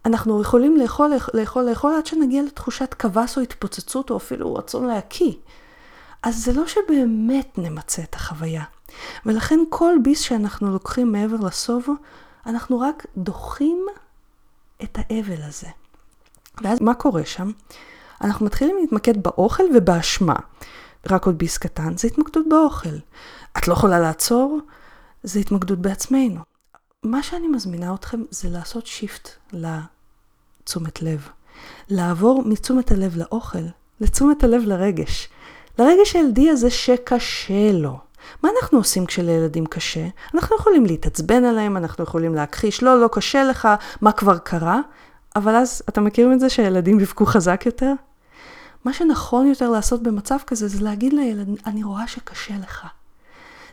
אנחנו 0.05 0.41
יכולים 0.41 0.77
לאכול, 0.77 1.13
לאכול, 1.33 1.63
לאכול 1.63 1.93
עד 1.97 2.05
שנגיע 2.05 2.43
לתחושת 2.43 2.93
קבס 2.93 3.37
או 3.37 3.41
התפוצצות 3.41 4.09
או 4.09 4.17
אפילו 4.17 4.55
רצון 4.55 4.87
להקיא. 4.87 5.33
אז 6.23 6.43
זה 6.43 6.53
לא 6.53 6.67
שבאמת 6.67 7.57
נמצה 7.57 8.03
את 8.03 8.15
החוויה. 8.15 8.63
ולכן 9.25 9.59
כל 9.69 9.95
ביס 10.03 10.19
שאנחנו 10.19 10.71
לוקחים 10.71 11.11
מעבר 11.11 11.35
לסובו, 11.45 11.93
אנחנו 12.45 12.79
רק 12.79 13.05
דוחים 13.17 13.85
את 14.83 14.97
האבל 14.97 15.41
הזה. 15.41 15.67
ואז 16.63 16.81
מה 16.81 16.93
קורה 16.93 17.25
שם? 17.25 17.51
אנחנו 18.21 18.45
מתחילים 18.45 18.77
להתמקד 18.81 19.23
באוכל 19.23 19.63
ובאשמה. 19.75 20.35
רק 21.09 21.25
עוד 21.25 21.37
ביס 21.37 21.57
קטן, 21.57 21.97
זה 21.97 22.07
התמקדות 22.07 22.45
באוכל. 22.49 22.95
את 23.57 23.67
לא 23.67 23.73
יכולה 23.73 23.99
לעצור, 23.99 24.59
זה 25.23 25.39
התמקדות 25.39 25.79
בעצמנו. 25.79 26.41
מה 27.03 27.23
שאני 27.23 27.47
מזמינה 27.47 27.93
אתכם 27.93 28.23
זה 28.29 28.49
לעשות 28.49 28.87
שיפט 28.87 29.29
לתשומת 29.53 31.01
לב. 31.01 31.29
לעבור 31.89 32.43
מתשומת 32.45 32.91
הלב 32.91 33.17
לאוכל 33.17 33.63
לתשומת 34.01 34.43
הלב 34.43 34.61
לרגש. 34.65 35.29
לרגש 35.79 36.15
הילדי 36.15 36.49
הזה 36.49 36.69
שקשה 36.69 37.71
לו. 37.73 37.99
מה 38.43 38.49
אנחנו 38.55 38.77
עושים 38.77 39.05
כשלילדים 39.05 39.65
קשה? 39.65 40.07
אנחנו 40.35 40.55
יכולים 40.55 40.85
להתעצבן 40.85 41.43
עליהם, 41.43 41.77
אנחנו 41.77 42.03
יכולים 42.03 42.35
להכחיש, 42.35 42.83
לא, 42.83 43.01
לא 43.01 43.09
קשה 43.11 43.43
לך, 43.43 43.67
מה 44.01 44.11
כבר 44.11 44.37
קרה? 44.37 44.79
אבל 45.35 45.55
אז, 45.55 45.81
אתם 45.89 46.05
מכירים 46.05 46.33
את 46.33 46.39
זה 46.39 46.49
שהילדים 46.49 46.99
יבכו 46.99 47.25
חזק 47.25 47.63
יותר? 47.65 47.93
מה 48.85 48.93
שנכון 48.93 49.47
יותר 49.47 49.69
לעשות 49.69 50.03
במצב 50.03 50.37
כזה 50.47 50.67
זה 50.67 50.83
להגיד 50.83 51.13
לילד, 51.13 51.47
אני 51.65 51.83
רואה 51.83 52.07
שקשה 52.07 52.53
לך. 52.61 52.87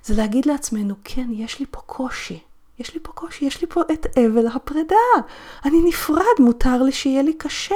זה 0.05 0.15
להגיד 0.15 0.47
לעצמנו, 0.47 0.95
כן, 1.05 1.27
יש 1.33 1.61
לי 1.61 1.67
פה 1.71 1.81
קושי. 1.81 2.39
יש 2.79 2.95
לי 2.95 3.01
פה 3.03 3.13
קושי, 3.13 3.45
יש 3.45 3.61
לי 3.61 3.67
פה 3.67 3.81
את 3.93 4.07
אבל 4.17 4.47
הפרידה. 4.47 4.97
אני 5.65 5.83
נפרד, 5.83 6.25
מותר 6.39 6.83
לי 6.83 6.93
שיהיה 6.93 7.23
לי 7.23 7.33
קשה. 7.33 7.75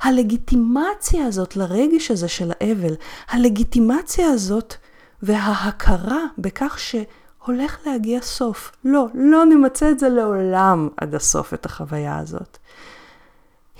הלגיטימציה 0.00 1.26
הזאת 1.26 1.56
לרגש 1.56 2.10
הזה 2.10 2.28
של 2.28 2.52
האבל, 2.60 2.94
הלגיטימציה 3.28 4.30
הזאת 4.30 4.74
וההכרה 5.22 6.20
בכך 6.38 6.78
שהולך 6.78 7.78
להגיע 7.86 8.20
סוף. 8.20 8.72
לא, 8.84 9.06
לא 9.14 9.44
נמצה 9.44 9.90
את 9.90 9.98
זה 9.98 10.08
לעולם 10.08 10.88
עד 10.96 11.14
הסוף, 11.14 11.54
את 11.54 11.66
החוויה 11.66 12.18
הזאת. 12.18 12.58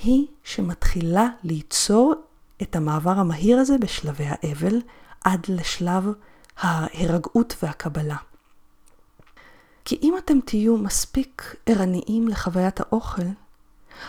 היא 0.02 0.26
שמתחילה 0.44 1.28
ליצור 1.44 2.14
את 2.62 2.76
המעבר 2.76 3.10
המהיר 3.10 3.58
הזה 3.58 3.78
בשלבי 3.78 4.24
האבל 4.28 4.80
עד 5.24 5.46
לשלב 5.48 6.12
ההירגעות 6.58 7.56
והקבלה. 7.62 8.16
כי 9.84 9.98
אם 10.02 10.14
אתם 10.18 10.40
תהיו 10.44 10.76
מספיק 10.76 11.56
ערניים 11.66 12.28
לחוויית 12.28 12.80
האוכל, 12.80 13.22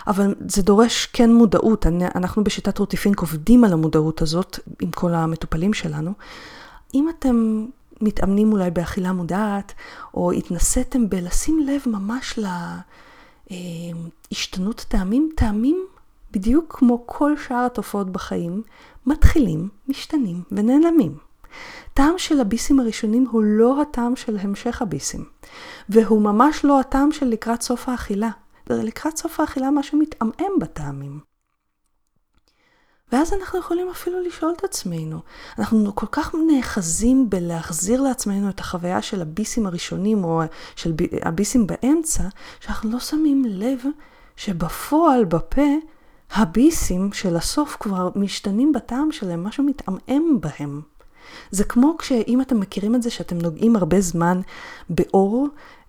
אבל 0.07 0.35
זה 0.47 0.61
דורש 0.61 1.05
כן 1.05 1.33
מודעות, 1.33 1.85
אנחנו 2.15 2.43
בשיטת 2.43 2.77
רוטיפינק 2.77 3.19
עובדים 3.19 3.63
על 3.63 3.73
המודעות 3.73 4.21
הזאת 4.21 4.59
עם 4.81 4.91
כל 4.91 5.13
המטופלים 5.13 5.73
שלנו. 5.73 6.13
אם 6.93 7.09
אתם 7.09 7.65
מתאמנים 8.01 8.51
אולי 8.51 8.71
באכילה 8.71 9.13
מודעת, 9.13 9.73
או 10.13 10.31
התנסיתם 10.31 11.09
בלשים 11.09 11.59
לב 11.59 11.81
ממש 11.85 12.39
להשתנות 14.31 14.85
טעמים, 14.87 15.29
טעמים 15.35 15.85
בדיוק 16.31 16.75
כמו 16.79 17.03
כל 17.05 17.37
שאר 17.47 17.65
התופעות 17.65 18.09
בחיים, 18.09 18.63
מתחילים, 19.05 19.69
משתנים 19.87 20.43
ונעלמים. 20.51 21.17
טעם 21.93 22.13
של 22.17 22.39
הביסים 22.39 22.79
הראשונים 22.79 23.25
הוא 23.31 23.43
לא 23.43 23.81
הטעם 23.81 24.15
של 24.15 24.37
המשך 24.37 24.81
הביסים, 24.81 25.25
והוא 25.89 26.21
ממש 26.21 26.65
לא 26.65 26.79
הטעם 26.79 27.11
של 27.11 27.25
לקראת 27.25 27.61
סוף 27.61 27.89
האכילה. 27.89 28.29
לקראת 28.69 29.17
סוף 29.17 29.39
האכילה 29.39 29.71
משהו 29.71 29.99
מתעמעם 29.99 30.59
בטעמים. 30.59 31.19
ואז 33.11 33.33
אנחנו 33.33 33.59
יכולים 33.59 33.89
אפילו 33.89 34.19
לשאול 34.21 34.53
את 34.57 34.63
עצמנו, 34.63 35.19
אנחנו 35.59 35.95
כל 35.95 36.05
כך 36.11 36.35
נאחזים 36.47 37.29
בלהחזיר 37.29 38.01
לעצמנו 38.01 38.49
את 38.49 38.59
החוויה 38.59 39.01
של 39.01 39.21
הביסים 39.21 39.65
הראשונים 39.65 40.23
או 40.23 40.41
של 40.75 40.93
הביסים 41.21 41.67
באמצע, 41.67 42.23
שאנחנו 42.59 42.91
לא 42.91 42.99
שמים 42.99 43.45
לב 43.47 43.79
שבפועל, 44.35 45.25
בפה, 45.25 45.71
הביסים 46.31 47.13
של 47.13 47.35
הסוף 47.35 47.77
כבר 47.79 48.09
משתנים 48.15 48.71
בטעם 48.71 49.11
שלהם, 49.11 49.43
משהו 49.43 49.63
מתעמעם 49.63 50.39
בהם. 50.41 50.81
זה 51.51 51.63
כמו 51.63 51.95
כשאם 51.97 52.41
אתם 52.41 52.59
מכירים 52.59 52.95
את 52.95 53.03
זה 53.03 53.09
שאתם 53.09 53.37
נוגעים 53.37 53.75
הרבה 53.75 54.01
זמן 54.01 54.41
באור, 54.89 55.47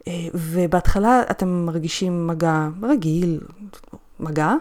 אה, 0.09 0.13
ובהתחלה 0.35 1.23
אתם 1.31 1.49
מרגישים 1.49 2.27
מגע 2.27 2.69
רגיל, 2.83 3.41
מגע, 4.21 4.55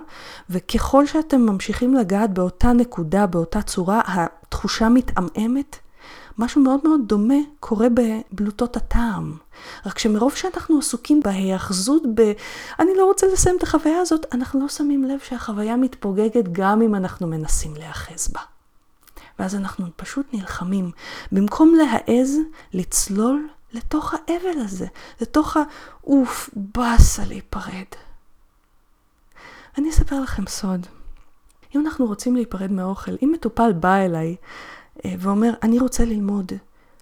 וככל 0.50 1.06
שאתם 1.06 1.42
ממשיכים 1.42 1.94
לגעת 1.94 2.34
באותה 2.34 2.74
נקודה, 2.74 3.26
באותה 3.26 3.62
צורה, 3.62 4.02
התחושה 4.06 4.90
מתעמעמת. 4.90 5.78
משהו 6.38 6.62
מאוד 6.62 6.80
מאוד 6.84 7.02
דומה 7.06 7.36
קורה 7.60 7.88
בבלוטות 7.90 8.78
הטעם. 8.78 9.38
רק 9.86 10.00
שמרוב 10.00 10.36
שאנחנו 10.36 10.80
עסוקים 10.80 11.20
בהיאחזות 11.24 12.04
ב... 12.14 12.32
אני 12.80 12.92
לא 12.98 13.06
רוצה 13.06 13.28
לסיים 13.34 13.58
את 13.58 13.64
החוויה 13.64 14.00
הזאת, 14.00 14.26
אנחנו 14.32 14.62
לא 14.62 14.68
שמים 14.68 15.04
לב 15.04 15.20
שהחוויה 15.20 15.76
מתפוגגת 15.76 16.46
גם 16.52 16.82
אם 16.82 16.96
אנחנו 16.96 17.28
מנסים 17.28 17.74
להיאחז 17.76 18.28
בה. 18.28 18.42
ואז 19.40 19.56
אנחנו 19.56 19.86
פשוט 19.96 20.26
נלחמים. 20.34 20.92
במקום 21.32 21.76
להעז 21.76 22.38
לצלול 22.74 23.48
לתוך 23.74 24.14
האבל 24.14 24.60
הזה, 24.62 24.88
לתוך 25.22 25.58
האוף, 25.58 26.50
באסה 26.56 27.26
להיפרד. 27.26 27.86
אני 29.78 29.90
אספר 29.90 30.20
לכם 30.20 30.48
סוד. 30.48 30.88
אם 31.76 31.86
אנחנו 31.86 32.06
רוצים 32.06 32.36
להיפרד 32.36 32.72
מהאוכל, 32.72 33.12
אם 33.24 33.32
מטופל 33.34 33.74
בא 33.74 33.96
אליי 33.96 34.36
אה, 35.06 35.14
ואומר, 35.20 35.54
אני 35.64 35.80
רוצה 35.80 36.06
ללמוד 36.06 36.52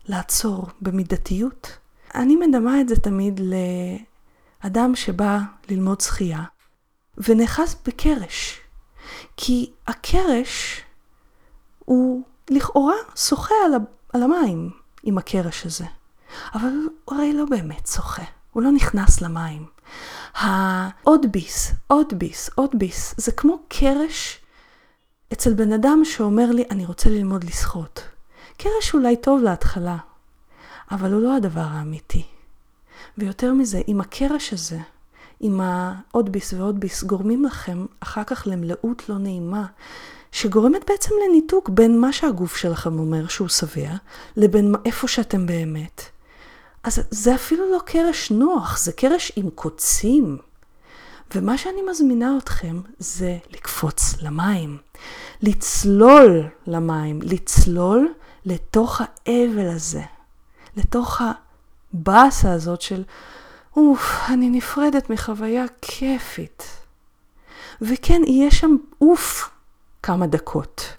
לעצור 0.06 0.68
במידתיות, 0.82 1.78
אני 2.16 2.36
מדמה 2.36 2.82
את 2.82 2.90
זה 2.90 2.96
תמיד 2.96 3.42
לאדם 4.64 4.96
שבא 4.96 5.40
ללמוד 5.70 6.02
שחייה 6.02 6.44
ונאחז 7.18 7.76
בקרש. 7.86 8.60
כי 9.38 9.72
הקרש 9.88 10.82
הוא 11.80 12.24
לכאורה 12.50 12.96
שוחה 13.16 13.56
על, 13.66 13.74
על 14.14 14.24
המים 14.24 14.70
עם 15.04 15.18
הקרש 15.18 15.66
הזה, 15.66 15.86
אבל 16.54 16.72
הוא 17.06 17.18
הרי 17.18 17.34
לא 17.34 17.46
באמת 17.46 17.88
שוחה, 17.88 18.24
הוא 18.52 18.64
לא 18.64 18.72
נכנס 18.72 19.22
למים. 19.22 19.66
העוד 20.38 21.26
ביס, 21.32 21.71
עוד 21.88 22.13
ביס, 22.13 22.50
עוד 22.56 22.69
ביס, 22.73 23.13
זה 23.17 23.32
כמו 23.32 23.58
קרש 23.67 24.39
אצל 25.34 25.54
בן 25.54 25.73
אדם 25.73 26.02
שאומר 26.06 26.52
לי, 26.52 26.63
אני 26.71 26.86
רוצה 26.86 27.10
ללמוד 27.10 27.43
לשחות. 27.43 28.04
קרש 28.58 28.93
אולי 28.93 29.15
טוב 29.15 29.41
להתחלה, 29.41 29.97
אבל 30.91 31.13
הוא 31.13 31.21
לא 31.21 31.36
הדבר 31.36 31.62
האמיתי. 31.62 32.23
ויותר 33.17 33.54
מזה, 33.54 33.82
אם 33.88 34.02
הקרש 34.02 34.54
הזה, 34.54 34.80
עם 35.39 35.62
העוד 35.62 36.32
ביס 36.32 36.54
ועוד 36.54 36.80
ביס, 36.80 37.04
גורמים 37.04 37.45
לכם 37.45 37.86
אחר 38.00 38.23
כך 38.23 38.47
למלאות 38.47 39.10
לא 39.10 39.17
נעימה, 39.17 39.65
שגורמת 40.32 40.89
בעצם 40.89 41.12
לניתוק 41.28 41.69
בין 41.69 42.00
מה 42.00 42.13
שהגוף 42.13 42.58
שלכם 42.58 43.00
אומר 43.00 43.28
שהוא 43.28 43.47
שבע, 43.47 43.91
לבין 44.38 44.73
איפה 44.86 45.08
שאתם 45.08 45.45
באמת. 45.45 46.02
אז 46.84 47.02
זה 47.12 47.36
אפילו 47.36 47.72
לא 47.72 47.80
קרש 47.86 48.32
נוח, 48.32 48.78
זה 48.78 48.92
קרש 48.92 49.32
עם 49.36 49.50
קוצים. 49.50 50.38
ומה 51.36 51.58
שאני 51.58 51.82
מזמינה 51.90 52.38
אתכם 52.38 52.82
זה 53.00 53.38
לקפוץ 53.50 54.16
למים, 54.22 54.78
לצלול 55.42 56.44
למים, 56.68 57.20
לצלול 57.22 58.13
לתוך 58.46 59.02
האבל 59.02 59.70
הזה, 59.70 60.02
לתוך 60.78 61.22
הבאסה 61.94 62.52
הזאת 62.52 62.82
של, 62.82 63.04
אוף, 63.78 64.20
אני 64.30 64.50
נפרדת 64.50 65.10
מחוויה 65.10 65.66
כיפית. 65.82 66.63
וכן, 67.82 68.22
יהיה 68.28 68.52
שם 68.52 68.76
אוף 69.02 69.50
כמה 70.04 70.28
דקות. 70.28 70.94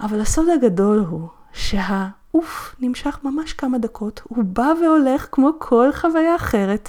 אבל 0.00 0.20
הסוד 0.20 0.48
הגדול 0.48 0.98
הוא 0.98 1.28
שהאוף 1.52 2.74
נמשך 2.80 3.18
ממש 3.22 3.52
כמה 3.52 3.78
דקות, 3.78 4.20
הוא 4.28 4.44
בא 4.44 4.72
והולך 4.82 5.26
כמו 5.32 5.50
כל 5.58 5.88
חוויה 5.92 6.36
אחרת. 6.36 6.88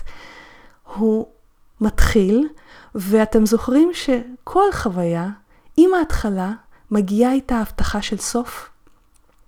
הוא 0.96 1.28
מתחיל, 1.82 2.48
ואתם 2.96 3.46
זוכרים 3.46 3.92
שכל 3.94 4.72
חוויה, 4.74 5.30
עם 5.78 5.94
ההתחלה, 5.94 6.52
מגיעה 6.92 7.34
איתה 7.34 7.58
הבטחה 7.58 8.02
של 8.02 8.18
סוף. 8.18 8.70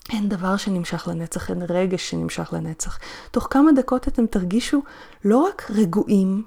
אין 0.10 0.30
דבר 0.30 0.58
שנמשך 0.58 1.08
לנצח, 1.08 1.50
אין 1.50 1.62
רגש 1.70 2.10
שנמשך 2.10 2.54
לנצח. 2.54 3.00
תוך 3.32 3.48
כמה 3.50 3.72
דקות 3.72 4.08
אתם 4.08 4.26
תרגישו 4.26 4.82
לא 5.26 5.38
רק 5.38 5.68
רגועים, 5.70 6.44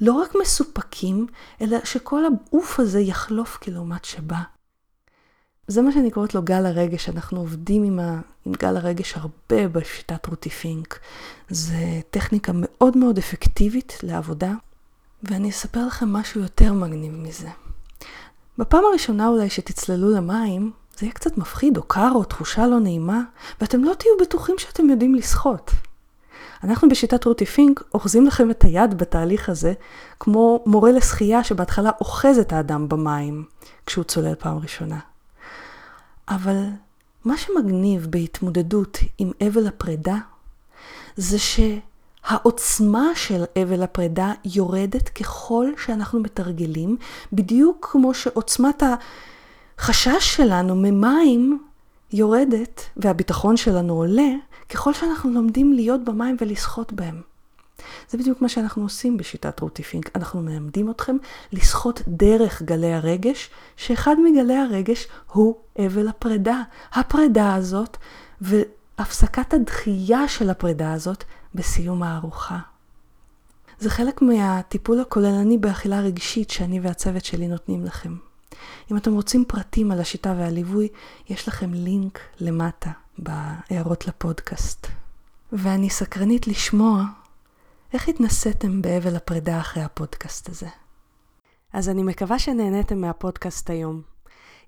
לא 0.00 0.12
רק 0.12 0.34
מסופקים, 0.40 1.26
אלא 1.60 1.78
שכל 1.84 2.22
העוף 2.24 2.80
הזה 2.80 3.00
יחלוף 3.00 3.56
כלעומת 3.56 4.04
שבא. 4.04 4.59
זה 5.70 5.82
מה 5.82 5.92
שאני 5.92 6.10
קוראת 6.10 6.34
לו 6.34 6.42
גל 6.42 6.66
הרגש, 6.66 7.08
אנחנו 7.08 7.40
עובדים 7.40 7.82
עם, 7.82 7.98
ה, 7.98 8.20
עם 8.46 8.52
גל 8.52 8.76
הרגש 8.76 9.14
הרבה 9.16 9.68
בשיטת 9.68 10.26
רותי 10.26 10.50
פינק. 10.50 10.98
זה 11.48 12.00
טכניקה 12.10 12.52
מאוד 12.54 12.96
מאוד 12.96 13.18
אפקטיבית 13.18 13.98
לעבודה, 14.02 14.52
ואני 15.22 15.50
אספר 15.50 15.86
לכם 15.86 16.12
משהו 16.12 16.40
יותר 16.40 16.72
מגניב 16.72 17.12
מזה. 17.16 17.48
בפעם 18.58 18.84
הראשונה 18.84 19.28
אולי 19.28 19.50
שתצללו 19.50 20.10
למים, 20.10 20.70
זה 20.98 21.06
יהיה 21.06 21.12
קצת 21.12 21.38
מפחיד 21.38 21.76
או 21.76 21.82
קר 21.82 22.12
או 22.14 22.24
תחושה 22.24 22.66
לא 22.66 22.80
נעימה, 22.80 23.20
ואתם 23.60 23.84
לא 23.84 23.94
תהיו 23.94 24.12
בטוחים 24.20 24.54
שאתם 24.58 24.90
יודעים 24.90 25.14
לשחות. 25.14 25.70
אנחנו 26.64 26.88
בשיטת 26.88 27.24
רותי 27.24 27.46
פינק 27.46 27.82
אוחזים 27.94 28.26
לכם 28.26 28.50
את 28.50 28.64
היד 28.64 28.98
בתהליך 28.98 29.48
הזה, 29.48 29.72
כמו 30.20 30.62
מורה 30.66 30.92
לשחייה 30.92 31.44
שבהתחלה 31.44 31.90
אוחז 32.00 32.38
את 32.38 32.52
האדם 32.52 32.88
במים 32.88 33.44
כשהוא 33.86 34.04
צולל 34.04 34.34
פעם 34.34 34.58
ראשונה. 34.58 35.09
אבל 36.30 36.64
מה 37.24 37.36
שמגניב 37.36 38.06
בהתמודדות 38.10 38.98
עם 39.18 39.30
אבל 39.48 39.66
הפרידה, 39.66 40.16
זה 41.16 41.36
שהעוצמה 41.38 43.06
של 43.14 43.44
אבל 43.62 43.82
הפרידה 43.82 44.32
יורדת 44.44 45.08
ככל 45.08 45.66
שאנחנו 45.84 46.20
מתרגלים, 46.20 46.96
בדיוק 47.32 47.88
כמו 47.92 48.14
שעוצמת 48.14 48.82
החשש 49.78 50.36
שלנו 50.36 50.74
ממים 50.76 51.62
יורדת 52.12 52.82
והביטחון 52.96 53.56
שלנו 53.56 53.94
עולה, 53.94 54.30
ככל 54.68 54.94
שאנחנו 54.94 55.30
לומדים 55.30 55.72
להיות 55.72 56.04
במים 56.04 56.36
ולשחות 56.40 56.92
בהם. 56.92 57.29
זה 58.08 58.18
בדיוק 58.18 58.42
מה 58.42 58.48
שאנחנו 58.48 58.82
עושים 58.82 59.16
בשיטת 59.16 59.60
רותי 59.60 59.82
פינק. 59.82 60.10
אנחנו 60.16 60.42
מלמדים 60.42 60.90
אתכם 60.90 61.16
לשחות 61.52 62.02
דרך 62.08 62.62
גלי 62.62 62.92
הרגש, 62.92 63.50
שאחד 63.76 64.16
מגלי 64.24 64.56
הרגש 64.56 65.08
הוא 65.32 65.56
אבל 65.86 66.08
הפרידה. 66.08 66.62
הפרידה 66.92 67.54
הזאת 67.54 67.96
והפסקת 68.40 69.54
הדחייה 69.54 70.28
של 70.28 70.50
הפרידה 70.50 70.92
הזאת 70.92 71.24
בסיום 71.54 72.02
הארוחה. 72.02 72.58
זה 73.78 73.90
חלק 73.90 74.22
מהטיפול 74.22 75.00
הכוללני 75.00 75.58
באכילה 75.58 76.00
רגשית 76.00 76.50
שאני 76.50 76.80
והצוות 76.80 77.24
שלי 77.24 77.48
נותנים 77.48 77.84
לכם. 77.84 78.16
אם 78.90 78.96
אתם 78.96 79.12
רוצים 79.12 79.44
פרטים 79.44 79.90
על 79.90 80.00
השיטה 80.00 80.34
והליווי, 80.38 80.88
יש 81.28 81.48
לכם 81.48 81.74
לינק 81.74 82.18
למטה 82.40 82.90
בהערות 83.18 84.06
לפודקאסט. 84.06 84.86
ואני 85.52 85.90
סקרנית 85.90 86.46
לשמוע 86.46 87.04
איך 87.92 88.08
התנסיתם 88.08 88.82
באבל 88.82 89.16
הפרידה 89.16 89.60
אחרי 89.60 89.82
הפודקאסט 89.82 90.48
הזה? 90.48 90.66
אז 91.72 91.88
אני 91.88 92.02
מקווה 92.02 92.38
שנהניתם 92.38 93.00
מהפודקאסט 93.00 93.70
היום. 93.70 94.02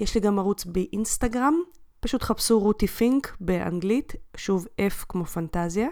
יש 0.00 0.14
לי 0.14 0.20
גם 0.20 0.38
ערוץ 0.38 0.64
באינסטגרם, 0.64 1.54
פשוט 2.00 2.22
חפשו 2.22 2.60
רותי 2.60 2.86
פינק 2.86 3.36
באנגלית, 3.40 4.12
שוב 4.36 4.66
F 4.66 5.04
כמו 5.08 5.24
פנטזיה. 5.24 5.88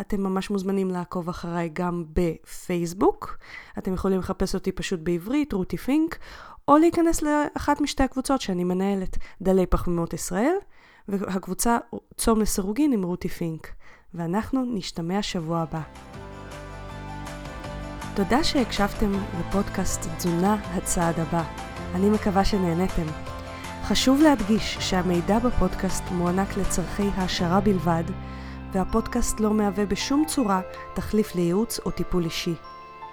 אתם 0.00 0.20
ממש 0.20 0.50
מוזמנים 0.50 0.90
לעקוב 0.90 1.28
אחריי 1.28 1.70
גם 1.72 2.04
בפייסבוק. 2.12 3.38
אתם 3.78 3.94
יכולים 3.94 4.18
לחפש 4.18 4.54
אותי 4.54 4.72
פשוט 4.72 5.00
בעברית, 5.00 5.52
רותי 5.52 5.76
פינק, 5.76 6.18
או 6.68 6.78
להיכנס 6.78 7.22
לאחת 7.22 7.80
משתי 7.80 8.02
הקבוצות 8.02 8.40
שאני 8.40 8.64
מנהלת, 8.64 9.16
דלי 9.42 9.66
פחמימות 9.66 10.12
ישראל, 10.12 10.54
והקבוצה 11.08 11.78
צום 12.16 12.40
לסירוגין 12.40 12.92
עם 12.92 13.02
רותי 13.02 13.28
פינק. 13.28 13.68
ואנחנו 14.16 14.64
נשתמע 14.74 15.22
שבוע 15.22 15.60
הבא. 15.60 15.80
תודה 18.14 18.44
שהקשבתם 18.44 19.12
לפודקאסט 19.40 20.08
תזונה 20.16 20.56
הצעד 20.74 21.20
הבא. 21.20 21.44
אני 21.94 22.10
מקווה 22.10 22.44
שנהניתם. 22.44 23.06
חשוב 23.84 24.20
להדגיש 24.20 24.76
שהמידע 24.80 25.38
בפודקאסט 25.38 26.04
מוענק 26.10 26.56
לצורכי 26.56 27.08
העשרה 27.14 27.60
בלבד, 27.60 28.04
והפודקאסט 28.72 29.40
לא 29.40 29.54
מהווה 29.54 29.86
בשום 29.86 30.24
צורה 30.26 30.60
תחליף 30.94 31.34
לייעוץ 31.34 31.80
או 31.86 31.90
טיפול 31.90 32.24
אישי. 32.24 32.54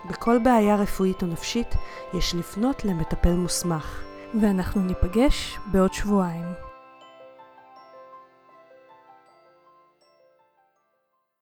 בכל 0.10 0.38
בעיה 0.44 0.76
רפואית 0.76 1.22
או 1.24 1.28
נפשית 1.28 1.76
יש 2.14 2.36
לפנות 2.36 2.86
למטפל 2.86 3.34
מוסמך. 3.34 4.04
ואנחנו 4.42 4.82
ניפגש 4.82 5.60
בעוד 5.72 5.94
שבועיים. 5.94 6.73